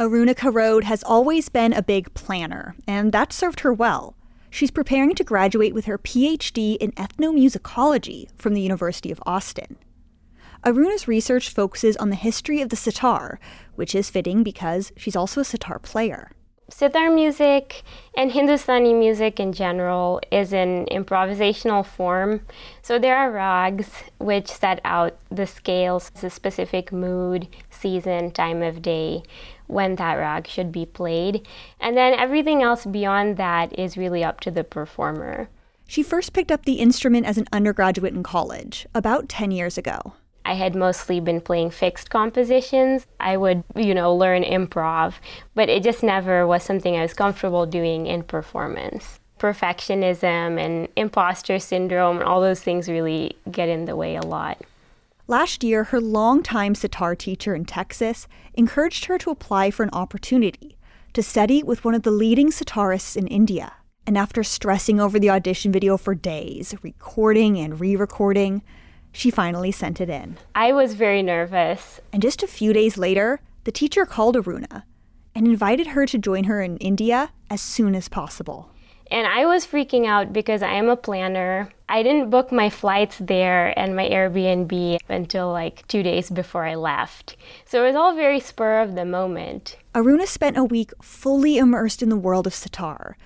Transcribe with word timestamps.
Aruna 0.00 0.34
Kharod 0.34 0.84
has 0.84 1.02
always 1.02 1.50
been 1.50 1.74
a 1.74 1.82
big 1.82 2.14
planner, 2.14 2.74
and 2.86 3.12
that 3.12 3.34
served 3.34 3.60
her 3.60 3.70
well. 3.70 4.16
She's 4.48 4.70
preparing 4.70 5.14
to 5.14 5.22
graduate 5.22 5.74
with 5.74 5.84
her 5.84 5.98
PhD 5.98 6.78
in 6.78 6.92
ethnomusicology 6.92 8.28
from 8.38 8.54
the 8.54 8.62
University 8.62 9.12
of 9.12 9.22
Austin. 9.26 9.76
Aruna's 10.64 11.06
research 11.06 11.50
focuses 11.50 11.98
on 11.98 12.08
the 12.08 12.16
history 12.16 12.62
of 12.62 12.70
the 12.70 12.76
sitar, 12.76 13.38
which 13.74 13.94
is 13.94 14.08
fitting 14.08 14.42
because 14.42 14.90
she's 14.96 15.16
also 15.16 15.42
a 15.42 15.44
sitar 15.44 15.78
player. 15.78 16.32
Sitar 16.70 17.10
music 17.10 17.82
and 18.16 18.30
Hindustani 18.30 18.94
music 18.94 19.38
in 19.38 19.52
general 19.52 20.20
is 20.30 20.54
an 20.54 20.86
improvisational 20.86 21.84
form. 21.84 22.40
So 22.80 22.98
there 22.98 23.16
are 23.16 23.30
rags 23.30 23.90
which 24.18 24.46
set 24.46 24.80
out 24.84 25.18
the 25.30 25.46
scales, 25.46 26.10
the 26.10 26.30
specific 26.30 26.92
mood, 26.92 27.48
season, 27.70 28.30
time 28.30 28.62
of 28.62 28.80
day 28.80 29.24
when 29.70 29.96
that 29.96 30.14
rag 30.14 30.46
should 30.46 30.72
be 30.72 30.86
played. 30.86 31.46
And 31.80 31.96
then 31.96 32.14
everything 32.14 32.62
else 32.62 32.84
beyond 32.84 33.36
that 33.36 33.78
is 33.78 33.96
really 33.96 34.24
up 34.24 34.40
to 34.40 34.50
the 34.50 34.64
performer. 34.64 35.48
She 35.86 36.02
first 36.02 36.32
picked 36.32 36.52
up 36.52 36.64
the 36.64 36.74
instrument 36.74 37.26
as 37.26 37.36
an 37.36 37.48
undergraduate 37.52 38.14
in 38.14 38.22
college, 38.22 38.86
about 38.94 39.28
10 39.28 39.50
years 39.50 39.76
ago. 39.76 40.14
I 40.44 40.54
had 40.54 40.74
mostly 40.74 41.20
been 41.20 41.40
playing 41.40 41.70
fixed 41.70 42.10
compositions. 42.10 43.06
I 43.18 43.36
would, 43.36 43.62
you 43.76 43.94
know, 43.94 44.14
learn 44.14 44.42
improv, 44.42 45.14
but 45.54 45.68
it 45.68 45.82
just 45.82 46.02
never 46.02 46.46
was 46.46 46.62
something 46.62 46.96
I 46.96 47.02
was 47.02 47.14
comfortable 47.14 47.66
doing 47.66 48.06
in 48.06 48.22
performance. 48.22 49.20
Perfectionism 49.38 50.58
and 50.58 50.88
imposter 50.96 51.58
syndrome 51.58 52.18
and 52.18 52.24
all 52.24 52.40
those 52.40 52.60
things 52.60 52.88
really 52.88 53.36
get 53.50 53.68
in 53.68 53.84
the 53.84 53.96
way 53.96 54.16
a 54.16 54.22
lot. 54.22 54.58
Last 55.30 55.62
year, 55.62 55.84
her 55.84 56.00
longtime 56.00 56.74
sitar 56.74 57.14
teacher 57.14 57.54
in 57.54 57.64
Texas 57.64 58.26
encouraged 58.54 59.04
her 59.04 59.16
to 59.18 59.30
apply 59.30 59.70
for 59.70 59.84
an 59.84 59.90
opportunity 59.92 60.76
to 61.12 61.22
study 61.22 61.62
with 61.62 61.84
one 61.84 61.94
of 61.94 62.02
the 62.02 62.10
leading 62.10 62.50
sitarists 62.50 63.16
in 63.16 63.28
India. 63.28 63.74
And 64.08 64.18
after 64.18 64.42
stressing 64.42 64.98
over 64.98 65.20
the 65.20 65.30
audition 65.30 65.70
video 65.70 65.96
for 65.96 66.16
days, 66.16 66.74
recording 66.82 67.58
and 67.58 67.78
re 67.78 67.94
recording, 67.94 68.64
she 69.12 69.30
finally 69.30 69.70
sent 69.70 70.00
it 70.00 70.10
in. 70.10 70.36
I 70.56 70.72
was 70.72 70.94
very 70.94 71.22
nervous. 71.22 72.00
And 72.12 72.20
just 72.20 72.42
a 72.42 72.48
few 72.48 72.72
days 72.72 72.98
later, 72.98 73.38
the 73.62 73.70
teacher 73.70 74.06
called 74.06 74.34
Aruna 74.34 74.82
and 75.32 75.46
invited 75.46 75.86
her 75.86 76.06
to 76.06 76.18
join 76.18 76.42
her 76.50 76.60
in 76.60 76.76
India 76.78 77.30
as 77.48 77.60
soon 77.60 77.94
as 77.94 78.08
possible. 78.08 78.72
And 79.12 79.28
I 79.28 79.46
was 79.46 79.64
freaking 79.64 80.06
out 80.06 80.32
because 80.32 80.60
I 80.60 80.72
am 80.72 80.88
a 80.88 80.96
planner. 80.96 81.68
I 81.90 82.04
didn't 82.04 82.30
book 82.30 82.52
my 82.52 82.70
flights 82.70 83.18
there 83.18 83.78
and 83.78 83.96
my 83.96 84.08
Airbnb 84.08 84.98
until 85.08 85.50
like 85.50 85.86
two 85.88 86.02
days 86.02 86.30
before 86.30 86.64
I 86.64 86.76
left. 86.76 87.36
So 87.64 87.82
it 87.82 87.88
was 87.88 87.96
all 87.96 88.14
very 88.14 88.38
spur 88.38 88.80
of 88.80 88.94
the 88.94 89.04
moment. 89.04 89.76
Aruna 89.94 90.26
spent 90.26 90.56
a 90.56 90.64
week 90.64 90.92
fully 91.02 91.58
immersed 91.58 92.00
in 92.00 92.08
the 92.08 92.16
world 92.16 92.46
of 92.46 92.54
sitar. 92.54 93.16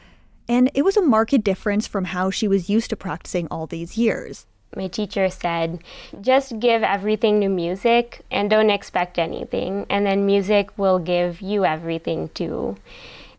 And 0.48 0.70
it 0.74 0.82
was 0.82 0.96
a 0.96 1.02
marked 1.02 1.44
difference 1.44 1.86
from 1.86 2.06
how 2.06 2.30
she 2.30 2.48
was 2.48 2.70
used 2.70 2.90
to 2.90 2.96
practicing 2.96 3.46
all 3.50 3.66
these 3.66 3.98
years 3.98 4.46
my 4.76 4.88
teacher 4.88 5.28
said, 5.28 5.82
just 6.20 6.58
give 6.58 6.82
everything 6.82 7.40
to 7.40 7.48
music 7.48 8.22
and 8.30 8.50
don't 8.50 8.70
expect 8.70 9.18
anything, 9.18 9.86
and 9.88 10.06
then 10.06 10.26
music 10.26 10.76
will 10.76 10.98
give 10.98 11.40
you 11.40 11.64
everything 11.64 12.28
too. 12.30 12.76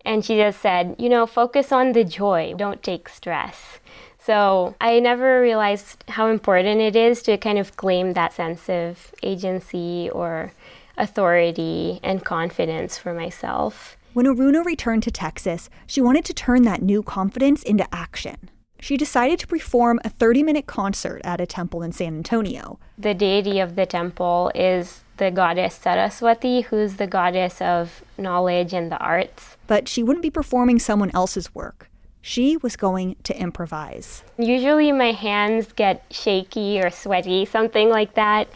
And 0.05 0.23
she 0.23 0.37
just 0.37 0.61
said, 0.61 0.95
you 0.99 1.09
know, 1.09 1.25
focus 1.25 1.71
on 1.71 1.93
the 1.93 2.03
joy, 2.03 2.53
don't 2.55 2.83
take 2.83 3.09
stress. 3.09 3.79
So 4.25 4.73
I 4.81 4.99
never 4.99 5.39
realized 5.39 6.03
how 6.07 6.27
important 6.27 6.81
it 6.81 6.95
is 6.95 7.21
to 7.23 7.37
kind 7.37 7.59
of 7.59 7.77
claim 7.77 8.13
that 8.13 8.33
sense 8.33 8.67
of 8.69 9.13
agency 9.21 10.09
or 10.11 10.51
authority 10.97 11.99
and 12.01 12.25
confidence 12.25 12.97
for 12.97 13.13
myself. 13.13 13.97
When 14.13 14.25
Aruna 14.25 14.65
returned 14.65 15.03
to 15.03 15.11
Texas, 15.11 15.69
she 15.85 16.01
wanted 16.01 16.25
to 16.25 16.33
turn 16.33 16.63
that 16.63 16.81
new 16.81 17.03
confidence 17.03 17.61
into 17.61 17.85
action 17.93 18.49
she 18.85 18.97
decided 18.97 19.39
to 19.39 19.47
perform 19.47 19.99
a 20.03 20.09
30 20.09 20.43
minute 20.43 20.67
concert 20.67 21.19
at 21.23 21.41
a 21.41 21.45
temple 21.47 21.81
in 21.81 21.91
San 21.91 22.17
Antonio. 22.17 22.79
The 22.99 23.15
deity 23.15 23.59
of 23.59 23.75
the 23.75 23.87
temple 23.87 24.51
is 24.53 25.03
the 25.17 25.31
goddess 25.31 25.73
Saraswati, 25.73 26.61
who's 26.61 26.97
the 26.97 27.07
goddess 27.07 27.61
of 27.61 28.03
knowledge 28.17 28.73
and 28.73 28.91
the 28.91 28.97
arts. 28.97 29.57
But 29.65 29.87
she 29.87 30.03
wouldn't 30.03 30.21
be 30.21 30.29
performing 30.29 30.77
someone 30.77 31.09
else's 31.15 31.55
work. 31.55 31.89
She 32.27 32.57
was 32.57 32.75
going 32.75 33.17
to 33.21 33.39
improvise. 33.39 34.23
Usually 34.39 34.91
my 34.91 35.11
hands 35.11 35.71
get 35.73 36.03
shaky 36.09 36.81
or 36.81 36.89
sweaty, 36.89 37.45
something 37.45 37.87
like 37.87 38.15
that, 38.15 38.47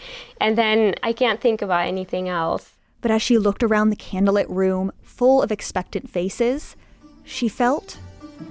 and 0.41 0.57
then 0.57 0.95
I 1.03 1.13
can't 1.13 1.39
think 1.39 1.61
about 1.61 1.85
anything 1.85 2.27
else. 2.27 2.71
But 2.99 3.11
as 3.11 3.21
she 3.21 3.37
looked 3.37 3.61
around 3.61 3.91
the 3.91 3.95
candlelit 3.95 4.47
room 4.49 4.91
full 5.03 5.43
of 5.43 5.51
expectant 5.51 6.09
faces, 6.09 6.75
she 7.23 7.47
felt 7.47 7.99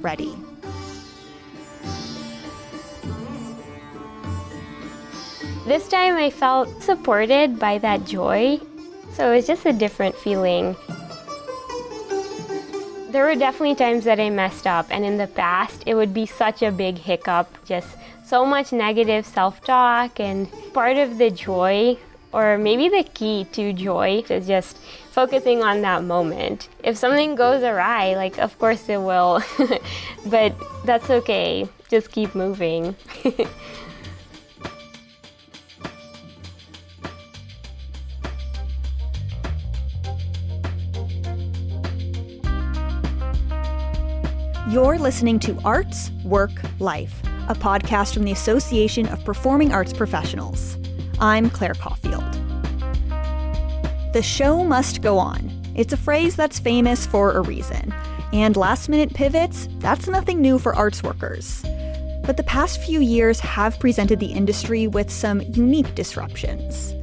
ready. 0.00 0.36
This 5.66 5.88
time 5.88 6.14
I 6.14 6.30
felt 6.30 6.80
supported 6.80 7.58
by 7.58 7.78
that 7.78 8.04
joy. 8.04 8.60
So 9.14 9.32
it 9.32 9.34
was 9.34 9.48
just 9.48 9.66
a 9.66 9.72
different 9.72 10.14
feeling. 10.14 10.76
There 13.08 13.24
were 13.24 13.34
definitely 13.34 13.74
times 13.74 14.04
that 14.04 14.20
I 14.20 14.28
messed 14.28 14.66
up, 14.66 14.86
and 14.90 15.02
in 15.02 15.16
the 15.16 15.26
past, 15.26 15.82
it 15.86 15.94
would 15.94 16.12
be 16.12 16.26
such 16.26 16.62
a 16.62 16.70
big 16.70 16.98
hiccup, 16.98 17.48
just 17.64 17.88
so 18.22 18.44
much 18.44 18.70
negative 18.70 19.24
self 19.24 19.64
talk. 19.64 20.20
And 20.20 20.46
part 20.74 20.98
of 20.98 21.16
the 21.16 21.30
joy, 21.30 21.96
or 22.32 22.58
maybe 22.58 22.90
the 22.90 23.04
key 23.04 23.46
to 23.52 23.72
joy, 23.72 24.24
is 24.28 24.46
just 24.46 24.76
focusing 25.10 25.62
on 25.62 25.80
that 25.82 26.04
moment. 26.04 26.68
If 26.84 26.98
something 26.98 27.34
goes 27.34 27.62
awry, 27.62 28.14
like, 28.14 28.38
of 28.38 28.58
course 28.58 28.86
it 28.90 28.98
will, 28.98 29.42
but 30.26 30.54
that's 30.84 31.08
okay. 31.08 31.66
Just 31.88 32.12
keep 32.12 32.34
moving. 32.34 32.94
You're 44.70 44.98
listening 44.98 45.38
to 45.40 45.58
Arts, 45.64 46.10
Work, 46.24 46.50
Life, 46.78 47.22
a 47.48 47.54
podcast 47.54 48.12
from 48.12 48.24
the 48.24 48.32
Association 48.32 49.06
of 49.06 49.24
Performing 49.24 49.72
Arts 49.72 49.94
Professionals. 49.94 50.76
I'm 51.20 51.48
Claire 51.48 51.72
Caulfield. 51.72 52.22
The 54.12 54.20
show 54.22 54.62
must 54.64 55.00
go 55.00 55.16
on. 55.16 55.50
It's 55.74 55.94
a 55.94 55.96
phrase 55.96 56.36
that's 56.36 56.58
famous 56.58 57.06
for 57.06 57.32
a 57.32 57.40
reason. 57.40 57.94
And 58.34 58.58
last 58.58 58.90
minute 58.90 59.14
pivots, 59.14 59.68
that's 59.78 60.06
nothing 60.06 60.42
new 60.42 60.58
for 60.58 60.76
arts 60.76 61.02
workers. 61.02 61.62
But 62.26 62.36
the 62.36 62.44
past 62.46 62.82
few 62.82 63.00
years 63.00 63.40
have 63.40 63.80
presented 63.80 64.20
the 64.20 64.26
industry 64.26 64.86
with 64.86 65.08
some 65.08 65.40
unique 65.40 65.94
disruptions. 65.94 66.94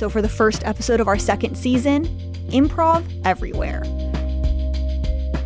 So, 0.00 0.08
for 0.08 0.20
the 0.20 0.28
first 0.28 0.64
episode 0.64 0.98
of 0.98 1.06
our 1.06 1.18
second 1.18 1.56
season, 1.56 2.06
improv 2.50 3.04
everywhere 3.24 3.84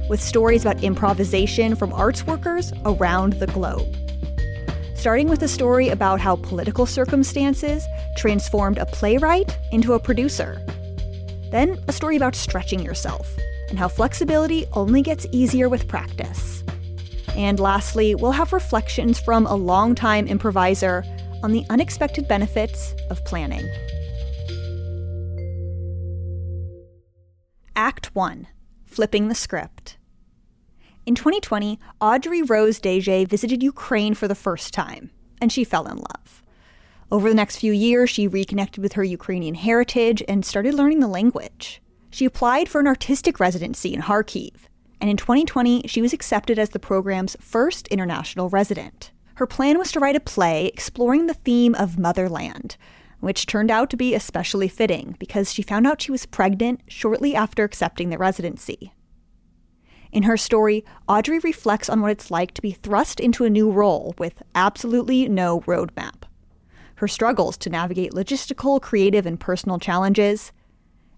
with 0.09 0.21
stories 0.21 0.63
about 0.63 0.83
improvisation 0.83 1.75
from 1.75 1.93
arts 1.93 2.27
workers 2.27 2.73
around 2.85 3.35
the 3.35 3.47
globe. 3.49 3.89
Starting 4.95 5.29
with 5.29 5.43
a 5.43 5.49
story 5.49 5.89
about 5.89 6.21
how 6.21 6.37
political 6.37 6.87
circumstances 6.87 7.85
transformed 8.17 8.79
a 8.79 8.87
playwright 8.87 9.59
into 9.73 9.95
a 9.95 10.01
producer. 10.01 10.65
Then 11.51 11.79
a 11.89 11.93
story 11.93 12.17
about 12.17 12.35
stretching 12.35 12.81
yourself 12.81 13.37
and 13.69 13.79
how 13.79 13.89
flexibility 13.89 14.67
only 14.75 15.03
gets 15.03 15.27
easier 15.33 15.69
with 15.69 15.89
practice. 15.89 16.63
And 17.35 17.59
lastly, 17.59 18.15
we'll 18.15 18.33
have 18.33 18.53
reflections 18.53 19.19
from 19.19 19.47
a 19.47 19.55
longtime 19.55 20.27
improviser 20.27 21.05
on 21.43 21.53
the 21.53 21.65
unexpected 21.71 22.29
benefits 22.29 22.95
of 23.11 23.25
planning. 23.25 23.67
Act 27.75 28.15
1 28.15 28.47
Flipping 28.93 29.29
the 29.29 29.35
Script. 29.35 29.97
In 31.07 31.15
2020, 31.15 31.79
Audrey 31.99 32.43
Rose 32.43 32.79
Dégez 32.79 33.27
visited 33.27 33.63
Ukraine 33.63 34.13
for 34.13 34.29
the 34.29 34.35
first 34.35 34.75
time, 34.75 35.11
and 35.41 35.51
she 35.51 35.65
fell 35.65 35.87
in 35.87 35.97
love. 35.97 36.43
Over 37.11 37.31
the 37.31 37.35
next 37.35 37.57
few 37.57 37.73
years, 37.73 38.11
she 38.11 38.29
reconnected 38.29 38.83
with 38.83 38.93
her 38.93 39.03
Ukrainian 39.03 39.55
heritage 39.55 40.23
and 40.29 40.45
started 40.45 40.75
learning 40.75 41.01
the 41.01 41.09
language. 41.09 41.81
She 42.11 42.27
applied 42.27 42.69
for 42.69 42.83
an 42.83 42.87
artistic 42.87 43.41
residency 43.41 43.95
in 43.95 44.03
Kharkiv, 44.03 44.67
and 45.01 45.09
in 45.09 45.17
2020, 45.17 45.87
she 45.87 46.03
was 46.03 46.13
accepted 46.13 46.59
as 46.59 46.69
the 46.69 46.79
program's 46.79 47.35
first 47.41 47.89
international 47.89 48.51
resident. 48.51 49.11
Her 49.37 49.47
plan 49.47 49.79
was 49.79 49.91
to 49.93 50.01
write 50.01 50.17
a 50.17 50.21
play 50.21 50.67
exploring 50.67 51.29
the 51.29 51.35
theme 51.35 51.75
of 51.77 51.99
motherland, 51.99 52.77
which 53.23 53.47
turned 53.47 53.71
out 53.71 53.89
to 53.89 53.97
be 53.97 54.15
especially 54.17 54.67
fitting 54.67 55.15
because 55.21 55.53
she 55.53 55.63
found 55.63 55.87
out 55.87 56.03
she 56.03 56.11
was 56.11 56.27
pregnant 56.27 56.81
shortly 56.89 57.37
after 57.37 57.63
accepting 57.63 58.11
the 58.11 58.19
residency. 58.19 58.93
In 60.11 60.25
her 60.25 60.37
story, 60.37 60.85
Audrey 61.09 61.39
reflects 61.39 61.89
on 61.89 62.03
what 62.03 62.11
it's 62.11 62.33
like 62.33 62.53
to 62.55 62.61
be 62.61 62.73
thrust 62.73 63.21
into 63.21 63.45
a 63.45 63.51
new 63.51 63.71
role 63.71 64.17
with 64.19 64.43
absolutely 64.57 65.29
no 65.29 65.61
roadmap, 65.61 66.25
her 66.97 67.07
struggles 67.07 67.57
to 67.59 67.71
navigate 67.71 68.11
logistical, 68.11 68.83
creative, 68.83 69.25
and 69.25 69.39
personal 69.39 69.79
challenges, 69.79 70.51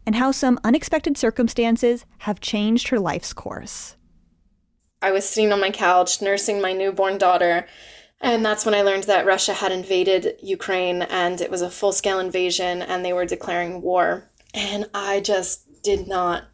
and 0.04 0.14
how 0.14 0.30
some 0.30 0.60
unexpected 0.62 1.16
circumstances 1.16 2.04
have 2.18 2.38
changed 2.38 2.88
her 2.88 3.00
life's 3.00 3.32
course. 3.32 3.96
I 5.00 5.10
was 5.10 5.26
sitting 5.26 5.54
on 5.54 5.60
my 5.60 5.70
couch 5.70 6.20
nursing 6.20 6.60
my 6.60 6.74
newborn 6.74 7.16
daughter, 7.16 7.66
and 8.20 8.44
that's 8.44 8.64
when 8.64 8.74
I 8.74 8.82
learned 8.82 9.04
that 9.04 9.26
Russia 9.26 9.52
had 9.52 9.72
invaded 9.72 10.38
Ukraine 10.42 11.02
and 11.02 11.40
it 11.40 11.50
was 11.50 11.62
a 11.62 11.70
full 11.70 11.92
scale 11.92 12.18
invasion 12.18 12.80
and 12.82 13.04
they 13.04 13.12
were 13.12 13.26
declaring 13.26 13.82
war. 13.82 14.30
And 14.54 14.88
I 14.94 15.20
just 15.20 15.82
did 15.82 16.06
not 16.06 16.44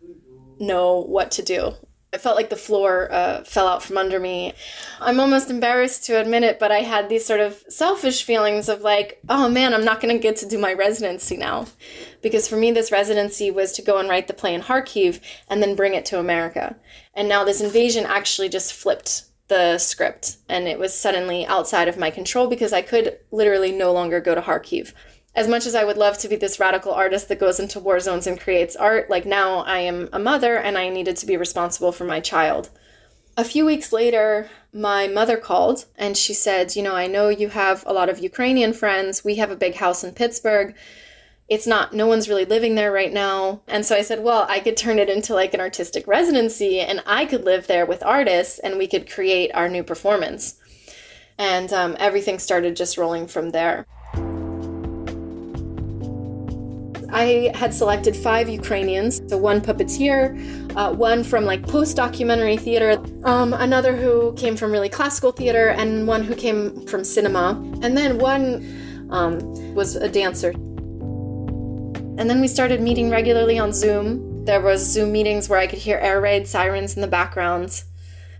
know 0.58 1.00
what 1.00 1.30
to 1.32 1.42
do. 1.42 1.74
I 2.12 2.18
felt 2.18 2.34
like 2.34 2.50
the 2.50 2.56
floor 2.56 3.08
uh, 3.12 3.44
fell 3.44 3.68
out 3.68 3.84
from 3.84 3.96
under 3.96 4.18
me. 4.18 4.52
I'm 5.00 5.20
almost 5.20 5.48
embarrassed 5.48 6.04
to 6.06 6.20
admit 6.20 6.42
it, 6.42 6.58
but 6.58 6.72
I 6.72 6.80
had 6.80 7.08
these 7.08 7.24
sort 7.24 7.38
of 7.38 7.62
selfish 7.68 8.24
feelings 8.24 8.68
of 8.68 8.80
like, 8.80 9.20
oh 9.28 9.48
man, 9.48 9.72
I'm 9.72 9.84
not 9.84 10.00
going 10.00 10.12
to 10.12 10.20
get 10.20 10.34
to 10.38 10.48
do 10.48 10.58
my 10.58 10.72
residency 10.72 11.36
now. 11.36 11.66
Because 12.20 12.48
for 12.48 12.56
me, 12.56 12.72
this 12.72 12.90
residency 12.90 13.52
was 13.52 13.70
to 13.72 13.82
go 13.82 13.98
and 13.98 14.08
write 14.08 14.26
the 14.26 14.34
play 14.34 14.54
in 14.54 14.62
Kharkiv 14.62 15.20
and 15.48 15.62
then 15.62 15.76
bring 15.76 15.94
it 15.94 16.04
to 16.06 16.18
America. 16.18 16.74
And 17.14 17.28
now 17.28 17.44
this 17.44 17.60
invasion 17.60 18.06
actually 18.06 18.48
just 18.48 18.72
flipped 18.72 19.29
the 19.50 19.76
script 19.76 20.38
and 20.48 20.66
it 20.66 20.78
was 20.78 20.98
suddenly 20.98 21.44
outside 21.44 21.88
of 21.88 21.98
my 21.98 22.10
control 22.10 22.46
because 22.46 22.72
I 22.72 22.80
could 22.80 23.18
literally 23.30 23.70
no 23.70 23.92
longer 23.92 24.18
go 24.18 24.34
to 24.34 24.40
Kharkiv 24.40 24.94
as 25.34 25.46
much 25.46 25.66
as 25.66 25.74
I 25.74 25.84
would 25.84 25.96
love 25.96 26.18
to 26.18 26.28
be 26.28 26.36
this 26.36 26.58
radical 26.58 26.92
artist 26.92 27.28
that 27.28 27.38
goes 27.38 27.60
into 27.60 27.78
war 27.78 28.00
zones 28.00 28.26
and 28.26 28.40
creates 28.40 28.74
art, 28.74 29.08
like 29.08 29.24
now 29.24 29.58
I 29.58 29.78
am 29.78 30.08
a 30.12 30.18
mother 30.18 30.56
and 30.56 30.76
I 30.76 30.88
needed 30.88 31.16
to 31.16 31.26
be 31.26 31.36
responsible 31.36 31.92
for 31.92 32.04
my 32.04 32.20
child. 32.20 32.70
A 33.36 33.44
few 33.44 33.64
weeks 33.64 33.92
later, 33.92 34.50
my 34.72 35.06
mother 35.06 35.36
called 35.36 35.84
and 35.96 36.16
she 36.16 36.34
said, 36.34 36.74
You 36.74 36.82
know, 36.82 36.96
I 36.96 37.06
know 37.06 37.28
you 37.28 37.48
have 37.48 37.84
a 37.86 37.92
lot 37.92 38.08
of 38.08 38.18
Ukrainian 38.18 38.72
friends. 38.72 39.24
We 39.24 39.36
have 39.36 39.50
a 39.50 39.56
big 39.56 39.76
house 39.76 40.02
in 40.02 40.12
Pittsburgh. 40.12 40.74
It's 41.50 41.66
not, 41.66 41.92
no 41.92 42.06
one's 42.06 42.28
really 42.28 42.44
living 42.44 42.76
there 42.76 42.92
right 42.92 43.12
now. 43.12 43.60
And 43.66 43.84
so 43.84 43.96
I 43.96 44.02
said, 44.02 44.22
Well, 44.22 44.46
I 44.48 44.60
could 44.60 44.76
turn 44.76 45.00
it 45.00 45.10
into 45.10 45.34
like 45.34 45.52
an 45.52 45.60
artistic 45.60 46.06
residency 46.06 46.78
and 46.78 47.02
I 47.06 47.26
could 47.26 47.44
live 47.44 47.66
there 47.66 47.84
with 47.84 48.04
artists 48.04 48.60
and 48.60 48.78
we 48.78 48.86
could 48.86 49.10
create 49.10 49.50
our 49.52 49.68
new 49.68 49.82
performance. 49.82 50.60
And 51.38 51.72
um, 51.72 51.96
everything 51.98 52.38
started 52.38 52.76
just 52.76 52.96
rolling 52.96 53.26
from 53.26 53.50
there. 53.50 53.84
I 57.12 57.50
had 57.56 57.74
selected 57.74 58.14
five 58.14 58.48
Ukrainians, 58.48 59.20
so 59.28 59.36
one 59.36 59.60
puppeteer, 59.60 60.76
uh, 60.76 60.92
one 60.92 61.24
from 61.24 61.44
like 61.44 61.66
post 61.66 61.96
documentary 61.96 62.56
theater, 62.56 63.02
um, 63.24 63.52
another 63.54 63.96
who 63.96 64.32
came 64.34 64.54
from 64.54 64.70
really 64.70 64.88
classical 64.88 65.32
theater, 65.32 65.70
and 65.70 66.06
one 66.06 66.22
who 66.22 66.36
came 66.36 66.86
from 66.86 67.02
cinema, 67.02 67.60
and 67.82 67.96
then 67.96 68.18
one 68.18 69.08
um, 69.10 69.40
was 69.74 69.96
a 69.96 70.08
dancer. 70.08 70.54
And 72.20 72.28
then 72.28 72.42
we 72.42 72.48
started 72.48 72.82
meeting 72.82 73.08
regularly 73.08 73.58
on 73.58 73.72
Zoom. 73.72 74.44
There 74.44 74.60
was 74.60 74.82
Zoom 74.82 75.10
meetings 75.10 75.48
where 75.48 75.58
I 75.58 75.66
could 75.66 75.78
hear 75.78 75.96
air 75.96 76.20
raid 76.20 76.46
sirens 76.46 76.94
in 76.94 77.00
the 77.00 77.08
background, 77.08 77.82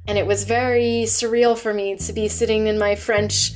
and 0.06 0.18
it 0.18 0.26
was 0.26 0.44
very 0.44 1.04
surreal 1.06 1.58
for 1.58 1.72
me 1.72 1.96
to 1.96 2.12
be 2.12 2.28
sitting 2.28 2.66
in 2.66 2.78
my 2.78 2.94
French 2.94 3.52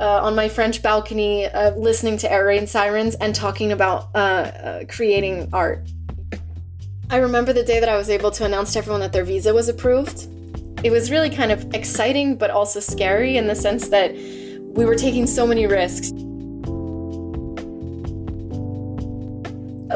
uh, 0.00 0.22
on 0.22 0.34
my 0.34 0.48
French 0.48 0.82
balcony, 0.82 1.46
uh, 1.46 1.70
listening 1.76 2.16
to 2.16 2.32
air 2.32 2.46
raid 2.46 2.68
sirens 2.68 3.14
and 3.14 3.32
talking 3.32 3.70
about 3.70 4.08
uh, 4.16 4.18
uh, 4.18 4.84
creating 4.88 5.48
art. 5.52 5.88
I 7.08 7.18
remember 7.18 7.52
the 7.52 7.62
day 7.62 7.78
that 7.78 7.88
I 7.88 7.96
was 7.96 8.10
able 8.10 8.32
to 8.32 8.44
announce 8.44 8.72
to 8.72 8.80
everyone 8.80 9.02
that 9.02 9.12
their 9.12 9.24
visa 9.24 9.54
was 9.54 9.68
approved. 9.68 10.26
It 10.82 10.90
was 10.90 11.12
really 11.12 11.30
kind 11.30 11.52
of 11.52 11.72
exciting, 11.74 12.34
but 12.34 12.50
also 12.50 12.80
scary 12.80 13.36
in 13.36 13.46
the 13.46 13.54
sense 13.54 13.88
that 13.90 14.16
we 14.16 14.84
were 14.84 14.96
taking 14.96 15.28
so 15.28 15.46
many 15.46 15.68
risks. 15.68 16.10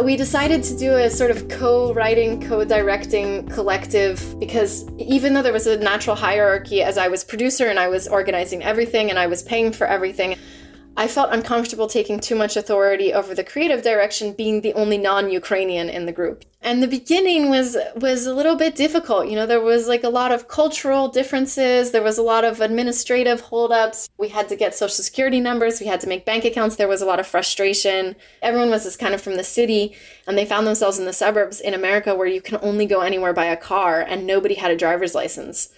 We 0.03 0.17
decided 0.17 0.63
to 0.65 0.77
do 0.77 0.97
a 0.97 1.09
sort 1.09 1.31
of 1.31 1.49
co-writing, 1.49 2.41
co-directing 2.41 3.47
collective 3.49 4.39
because 4.41 4.89
even 4.99 5.35
though 5.35 5.43
there 5.43 5.53
was 5.53 5.69
a 5.69 5.77
natural 5.77 6.17
hierarchy 6.17 6.83
as 6.83 6.99
I 6.99 7.07
was 7.09 7.23
producer 7.23 7.67
and 7.67 7.79
I 7.79 7.89
was 7.89 8.09
organizing 8.09 8.63
everything 8.63 9.11
and 9.11 9.19
I 9.19 9.29
was 9.29 9.43
paying 9.43 9.73
for 9.73 9.87
everything, 9.87 10.37
I 10.97 11.09
felt 11.09 11.33
uncomfortable 11.33 11.89
taking 11.89 12.21
too 12.21 12.37
much 12.37 12.57
authority 12.57 13.13
over 13.13 13.35
the 13.35 13.43
creative 13.43 13.83
direction 13.83 14.33
being 14.33 14.61
the 14.61 14.73
only 14.75 14.97
non-Ukrainian 14.97 15.89
in 15.89 16.07
the 16.07 16.13
group. 16.13 16.45
And 16.63 16.83
the 16.83 16.89
beginning 16.89 17.51
was 17.51 17.77
was 17.97 18.27
a 18.27 18.35
little 18.35 18.55
bit 18.55 18.77
difficult. 18.77 19.29
You 19.29 19.35
know, 19.35 19.45
there 19.45 19.61
was 19.61 19.89
like 19.89 20.05
a 20.05 20.09
lot 20.09 20.31
of 20.31 20.47
cultural 20.47 21.09
differences, 21.09 21.91
there 21.91 22.03
was 22.03 22.17
a 22.17 22.23
lot 22.23 22.45
of 22.45 22.61
administrative 22.61 23.41
holdups. 23.41 24.09
We 24.19 24.29
had 24.29 24.49
to 24.51 24.57
get 24.57 24.75
social 24.75 25.03
security 25.03 25.41
numbers, 25.41 25.81
we 25.81 25.87
had 25.87 26.01
to 26.03 26.09
make 26.09 26.25
bank 26.25 26.45
accounts, 26.45 26.77
there 26.77 26.89
was 26.89 27.03
a 27.03 27.07
lot 27.07 27.21
of 27.21 27.27
frustration. 27.27 28.15
Everyone 28.41 28.71
was 28.71 28.85
just 28.85 29.01
kind 29.01 29.15
of 29.15 29.21
from 29.21 29.37
the 29.37 29.45
city 29.45 29.97
and 30.29 30.39
they 30.39 30.47
found 30.47 30.67
themselves 30.67 30.99
in 30.99 31.07
the 31.07 31.13
suburbs 31.13 31.61
in 31.61 31.75
America 31.75 32.15
where 32.15 32.29
you 32.29 32.41
can 32.41 32.59
only 32.63 32.87
go 32.87 33.01
anywhere 33.01 33.33
by 33.33 33.47
a 33.47 33.57
car 33.57 34.01
and 34.01 34.27
nobody 34.27 34.55
had 34.55 34.71
a 34.71 34.77
driver's 34.77 35.15
license. 35.15 35.71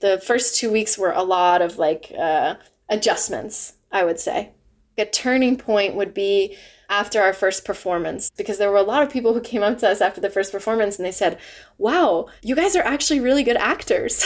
The 0.00 0.18
first 0.18 0.58
2 0.58 0.72
weeks 0.72 0.96
were 0.96 1.12
a 1.12 1.22
lot 1.22 1.60
of 1.60 1.76
like 1.76 2.10
uh, 2.18 2.54
adjustments 2.88 3.74
I 3.92 4.04
would 4.04 4.18
say. 4.18 4.52
A 4.98 5.04
turning 5.04 5.56
point 5.56 5.94
would 5.94 6.14
be 6.14 6.56
after 6.88 7.20
our 7.20 7.32
first 7.32 7.64
performance 7.64 8.30
because 8.36 8.58
there 8.58 8.70
were 8.70 8.76
a 8.76 8.82
lot 8.82 9.02
of 9.02 9.10
people 9.10 9.34
who 9.34 9.40
came 9.40 9.62
up 9.62 9.78
to 9.78 9.88
us 9.88 10.00
after 10.00 10.20
the 10.20 10.30
first 10.30 10.52
performance 10.52 10.96
and 10.96 11.04
they 11.04 11.12
said, 11.12 11.38
Wow, 11.78 12.28
you 12.42 12.54
guys 12.54 12.76
are 12.76 12.82
actually 12.82 13.20
really 13.20 13.42
good 13.42 13.56
actors. 13.56 14.24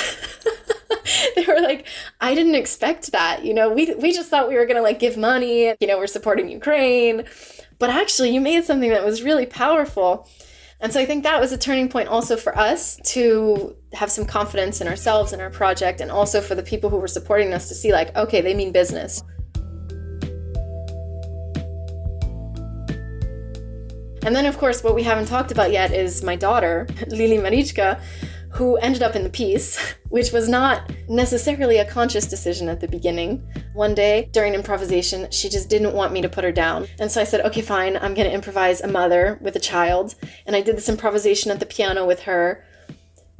they 1.34 1.44
were 1.46 1.60
like, 1.60 1.86
I 2.20 2.34
didn't 2.34 2.54
expect 2.54 3.12
that. 3.12 3.44
You 3.44 3.54
know, 3.54 3.72
we, 3.72 3.94
we 3.94 4.12
just 4.12 4.28
thought 4.28 4.48
we 4.48 4.56
were 4.56 4.66
going 4.66 4.76
to 4.76 4.82
like 4.82 4.98
give 4.98 5.16
money, 5.16 5.74
you 5.80 5.86
know, 5.86 5.98
we're 5.98 6.06
supporting 6.06 6.48
Ukraine. 6.48 7.24
But 7.78 7.90
actually, 7.90 8.30
you 8.30 8.40
made 8.40 8.64
something 8.64 8.90
that 8.90 9.04
was 9.04 9.22
really 9.22 9.46
powerful. 9.46 10.28
And 10.80 10.92
so 10.92 11.00
I 11.00 11.06
think 11.06 11.24
that 11.24 11.40
was 11.40 11.52
a 11.52 11.58
turning 11.58 11.88
point 11.88 12.08
also 12.08 12.36
for 12.36 12.56
us 12.56 12.98
to 13.04 13.76
have 13.92 14.10
some 14.10 14.24
confidence 14.24 14.80
in 14.80 14.88
ourselves 14.88 15.32
and 15.32 15.42
our 15.42 15.50
project, 15.50 16.00
and 16.00 16.10
also 16.10 16.40
for 16.40 16.54
the 16.54 16.62
people 16.62 16.88
who 16.88 16.96
were 16.96 17.08
supporting 17.08 17.52
us 17.52 17.68
to 17.68 17.74
see, 17.74 17.92
like, 17.92 18.14
okay, 18.16 18.40
they 18.40 18.54
mean 18.54 18.72
business. 18.72 19.22
And 24.22 24.36
then, 24.36 24.46
of 24.46 24.58
course, 24.58 24.84
what 24.84 24.94
we 24.94 25.02
haven't 25.02 25.26
talked 25.26 25.50
about 25.50 25.72
yet 25.72 25.92
is 25.92 26.22
my 26.22 26.36
daughter, 26.36 26.86
Lili 27.08 27.38
Marichka, 27.38 28.00
who 28.50 28.76
ended 28.76 29.02
up 29.02 29.16
in 29.16 29.22
the 29.24 29.30
piece, 29.30 29.94
which 30.08 30.32
was 30.32 30.48
not 30.48 30.90
necessarily 31.08 31.78
a 31.78 31.90
conscious 31.90 32.26
decision 32.26 32.68
at 32.68 32.80
the 32.80 32.88
beginning. 32.88 33.42
One 33.72 33.94
day 33.94 34.28
during 34.32 34.54
improvisation, 34.54 35.30
she 35.30 35.48
just 35.48 35.70
didn't 35.70 35.94
want 35.94 36.12
me 36.12 36.20
to 36.20 36.28
put 36.28 36.44
her 36.44 36.52
down. 36.52 36.86
And 36.98 37.10
so 37.10 37.20
I 37.20 37.24
said, 37.24 37.44
okay, 37.46 37.62
fine, 37.62 37.96
I'm 37.96 38.14
going 38.14 38.28
to 38.28 38.34
improvise 38.34 38.80
a 38.80 38.88
mother 38.88 39.38
with 39.40 39.56
a 39.56 39.60
child. 39.60 40.14
And 40.46 40.54
I 40.54 40.60
did 40.60 40.76
this 40.76 40.88
improvisation 40.88 41.50
at 41.50 41.60
the 41.60 41.66
piano 41.66 42.06
with 42.06 42.20
her. 42.22 42.64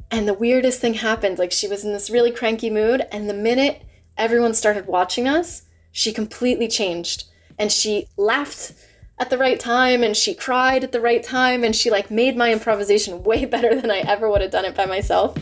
And 0.09 0.27
the 0.27 0.33
weirdest 0.33 0.81
thing 0.81 0.95
happened 0.95 1.39
like, 1.39 1.51
she 1.51 1.67
was 1.67 1.85
in 1.85 1.93
this 1.93 2.09
really 2.09 2.31
cranky 2.31 2.69
mood. 2.69 3.05
And 3.11 3.29
the 3.29 3.33
minute 3.33 3.83
everyone 4.17 4.53
started 4.53 4.87
watching 4.87 5.27
us, 5.27 5.63
she 5.91 6.11
completely 6.11 6.67
changed. 6.67 7.25
And 7.59 7.71
she 7.71 8.07
laughed 8.17 8.73
at 9.21 9.29
the 9.29 9.37
right 9.37 9.59
time 9.59 10.03
and 10.03 10.17
she 10.17 10.33
cried 10.33 10.83
at 10.83 10.91
the 10.91 10.99
right 10.99 11.21
time 11.21 11.63
and 11.63 11.75
she 11.75 11.91
like 11.91 12.09
made 12.09 12.35
my 12.35 12.51
improvisation 12.51 13.21
way 13.21 13.45
better 13.55 13.79
than 13.79 13.91
I 13.91 13.99
ever 13.99 14.29
would 14.29 14.41
have 14.41 14.49
done 14.49 14.65
it 14.65 14.75
by 14.75 14.87
myself. 14.87 15.37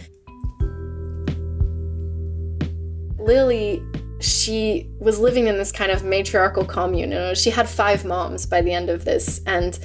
Lily, 3.17 3.81
she 4.19 4.89
was 4.99 5.17
living 5.17 5.47
in 5.47 5.57
this 5.57 5.71
kind 5.71 5.91
of 5.91 6.03
matriarchal 6.03 6.65
commune. 6.65 7.11
You 7.11 7.15
know, 7.15 7.33
she 7.33 7.49
had 7.49 7.69
five 7.69 8.03
moms 8.03 8.45
by 8.45 8.61
the 8.61 8.73
end 8.73 8.89
of 8.89 9.05
this, 9.05 9.39
and 9.45 9.79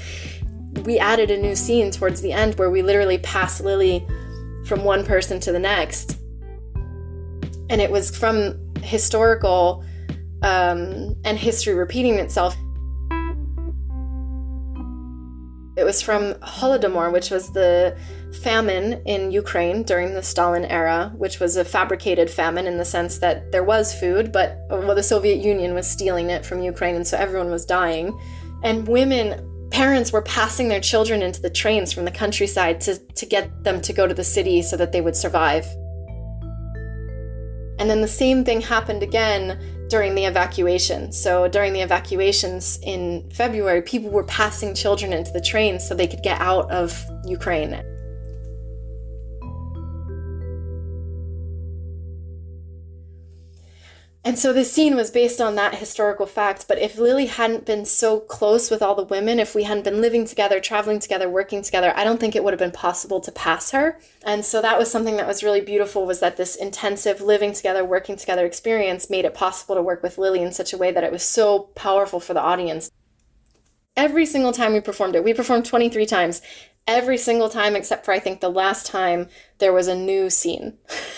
we 0.84 0.98
added 0.98 1.30
a 1.30 1.36
new 1.36 1.54
scene 1.54 1.92
towards 1.92 2.20
the 2.20 2.32
end 2.32 2.56
where 2.56 2.70
we 2.70 2.82
literally 2.82 3.18
passed 3.18 3.60
Lily 3.60 4.04
from 4.66 4.82
one 4.82 5.04
person 5.04 5.38
to 5.40 5.52
the 5.52 5.58
next, 5.58 6.18
and 7.70 7.80
it 7.80 7.90
was 7.90 8.16
from 8.16 8.58
historical 8.82 9.84
um, 10.42 11.14
and 11.24 11.38
history 11.38 11.74
repeating 11.74 12.18
itself. 12.18 12.56
It 15.76 15.82
was 15.82 16.00
from 16.00 16.34
Holodomor, 16.34 17.12
which 17.12 17.30
was 17.30 17.50
the 17.52 17.96
famine 18.42 19.02
in 19.06 19.32
Ukraine 19.32 19.82
during 19.82 20.14
the 20.14 20.22
Stalin 20.22 20.64
era, 20.66 21.12
which 21.16 21.40
was 21.40 21.56
a 21.56 21.64
fabricated 21.64 22.30
famine 22.30 22.66
in 22.66 22.78
the 22.78 22.84
sense 22.84 23.18
that 23.18 23.50
there 23.50 23.64
was 23.64 23.92
food, 23.92 24.30
but 24.30 24.58
well, 24.70 24.94
the 24.94 25.02
Soviet 25.02 25.38
Union 25.38 25.74
was 25.74 25.86
stealing 25.88 26.30
it 26.30 26.46
from 26.46 26.62
Ukraine, 26.62 26.94
and 26.94 27.06
so 27.06 27.16
everyone 27.16 27.50
was 27.50 27.64
dying. 27.64 28.16
And 28.62 28.86
women, 28.86 29.68
parents 29.70 30.12
were 30.12 30.22
passing 30.22 30.68
their 30.68 30.80
children 30.80 31.22
into 31.22 31.42
the 31.42 31.50
trains 31.50 31.92
from 31.92 32.04
the 32.04 32.10
countryside 32.10 32.80
to, 32.82 32.96
to 32.96 33.26
get 33.26 33.64
them 33.64 33.80
to 33.80 33.92
go 33.92 34.06
to 34.06 34.14
the 34.14 34.24
city 34.24 34.62
so 34.62 34.76
that 34.76 34.92
they 34.92 35.00
would 35.00 35.16
survive. 35.16 35.66
And 37.80 37.90
then 37.90 38.00
the 38.00 38.08
same 38.08 38.44
thing 38.44 38.60
happened 38.60 39.02
again 39.02 39.58
during 39.94 40.16
the 40.16 40.24
evacuation. 40.24 41.12
So 41.12 41.46
during 41.46 41.72
the 41.72 41.80
evacuations 41.80 42.80
in 42.82 43.30
February, 43.30 43.80
people 43.80 44.10
were 44.10 44.24
passing 44.24 44.74
children 44.74 45.12
into 45.12 45.30
the 45.30 45.40
trains 45.40 45.86
so 45.86 45.94
they 45.94 46.08
could 46.08 46.24
get 46.24 46.40
out 46.40 46.68
of 46.72 47.00
Ukraine. 47.24 47.80
And 54.26 54.38
so 54.38 54.54
the 54.54 54.64
scene 54.64 54.96
was 54.96 55.10
based 55.10 55.38
on 55.38 55.54
that 55.56 55.74
historical 55.74 56.24
fact. 56.24 56.66
But 56.66 56.78
if 56.78 56.96
Lily 56.96 57.26
hadn't 57.26 57.66
been 57.66 57.84
so 57.84 58.20
close 58.20 58.70
with 58.70 58.80
all 58.80 58.94
the 58.94 59.04
women, 59.04 59.38
if 59.38 59.54
we 59.54 59.64
hadn't 59.64 59.84
been 59.84 60.00
living 60.00 60.24
together, 60.24 60.60
traveling 60.60 60.98
together, 60.98 61.28
working 61.28 61.60
together, 61.60 61.92
I 61.94 62.04
don't 62.04 62.18
think 62.18 62.34
it 62.34 62.42
would 62.42 62.54
have 62.54 62.58
been 62.58 62.70
possible 62.70 63.20
to 63.20 63.30
pass 63.30 63.72
her. 63.72 63.98
And 64.24 64.42
so 64.42 64.62
that 64.62 64.78
was 64.78 64.90
something 64.90 65.18
that 65.18 65.26
was 65.26 65.44
really 65.44 65.60
beautiful 65.60 66.06
was 66.06 66.20
that 66.20 66.38
this 66.38 66.56
intensive 66.56 67.20
living 67.20 67.52
together, 67.52 67.84
working 67.84 68.16
together 68.16 68.46
experience 68.46 69.10
made 69.10 69.26
it 69.26 69.34
possible 69.34 69.74
to 69.74 69.82
work 69.82 70.02
with 70.02 70.16
Lily 70.16 70.40
in 70.40 70.52
such 70.52 70.72
a 70.72 70.78
way 70.78 70.90
that 70.90 71.04
it 71.04 71.12
was 71.12 71.22
so 71.22 71.70
powerful 71.74 72.18
for 72.18 72.32
the 72.32 72.40
audience. 72.40 72.90
Every 73.94 74.24
single 74.24 74.52
time 74.52 74.72
we 74.72 74.80
performed 74.80 75.16
it, 75.16 75.22
we 75.22 75.34
performed 75.34 75.66
23 75.66 76.06
times 76.06 76.40
every 76.86 77.16
single 77.16 77.48
time 77.48 77.74
except 77.74 78.04
for 78.04 78.12
I 78.12 78.18
think 78.18 78.40
the 78.40 78.50
last 78.50 78.86
time 78.86 79.28
there 79.58 79.72
was 79.72 79.88
a 79.88 79.94
new 79.94 80.28
scene. 80.28 80.74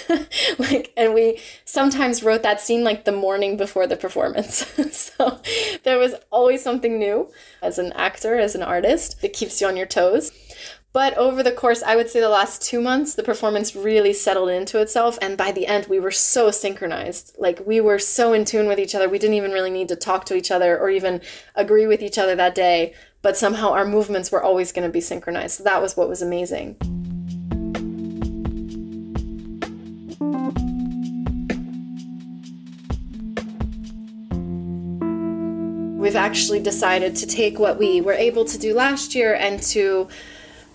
like 0.58 0.92
and 0.96 1.14
we 1.14 1.40
sometimes 1.64 2.22
wrote 2.22 2.42
that 2.42 2.60
scene 2.60 2.84
like 2.84 3.04
the 3.04 3.12
morning 3.12 3.56
before 3.56 3.86
the 3.86 3.96
performance. 3.96 4.66
so 4.92 5.40
there 5.82 5.98
was 5.98 6.14
always 6.30 6.62
something 6.62 6.98
new 6.98 7.30
as 7.62 7.78
an 7.78 7.92
actor, 7.92 8.38
as 8.38 8.54
an 8.54 8.62
artist. 8.62 9.16
It 9.22 9.32
keeps 9.32 9.60
you 9.60 9.66
on 9.66 9.76
your 9.76 9.86
toes. 9.86 10.32
But 10.96 11.12
over 11.18 11.42
the 11.42 11.52
course, 11.52 11.82
I 11.82 11.94
would 11.94 12.08
say 12.08 12.20
the 12.20 12.30
last 12.30 12.62
two 12.62 12.80
months, 12.80 13.12
the 13.12 13.22
performance 13.22 13.76
really 13.76 14.14
settled 14.14 14.48
into 14.48 14.80
itself. 14.80 15.18
And 15.20 15.36
by 15.36 15.52
the 15.52 15.66
end, 15.66 15.88
we 15.90 16.00
were 16.00 16.10
so 16.10 16.50
synchronized. 16.50 17.36
Like 17.38 17.60
we 17.66 17.82
were 17.82 17.98
so 17.98 18.32
in 18.32 18.46
tune 18.46 18.66
with 18.66 18.78
each 18.78 18.94
other. 18.94 19.06
We 19.06 19.18
didn't 19.18 19.36
even 19.36 19.50
really 19.50 19.68
need 19.70 19.88
to 19.88 19.96
talk 19.96 20.24
to 20.24 20.34
each 20.34 20.50
other 20.50 20.78
or 20.78 20.88
even 20.88 21.20
agree 21.54 21.86
with 21.86 22.00
each 22.00 22.16
other 22.16 22.34
that 22.36 22.54
day 22.54 22.94
but 23.26 23.36
somehow 23.36 23.72
our 23.72 23.84
movements 23.84 24.30
were 24.30 24.40
always 24.40 24.70
going 24.70 24.86
to 24.86 24.92
be 24.92 25.00
synchronized. 25.00 25.56
So 25.56 25.64
that 25.64 25.82
was 25.82 25.96
what 25.96 26.08
was 26.08 26.22
amazing. 26.22 26.76
We've 35.98 36.14
actually 36.14 36.60
decided 36.60 37.16
to 37.16 37.26
take 37.26 37.58
what 37.58 37.80
we 37.80 38.00
were 38.00 38.12
able 38.12 38.44
to 38.44 38.56
do 38.56 38.72
last 38.72 39.12
year 39.12 39.34
and 39.34 39.60
to 39.74 40.06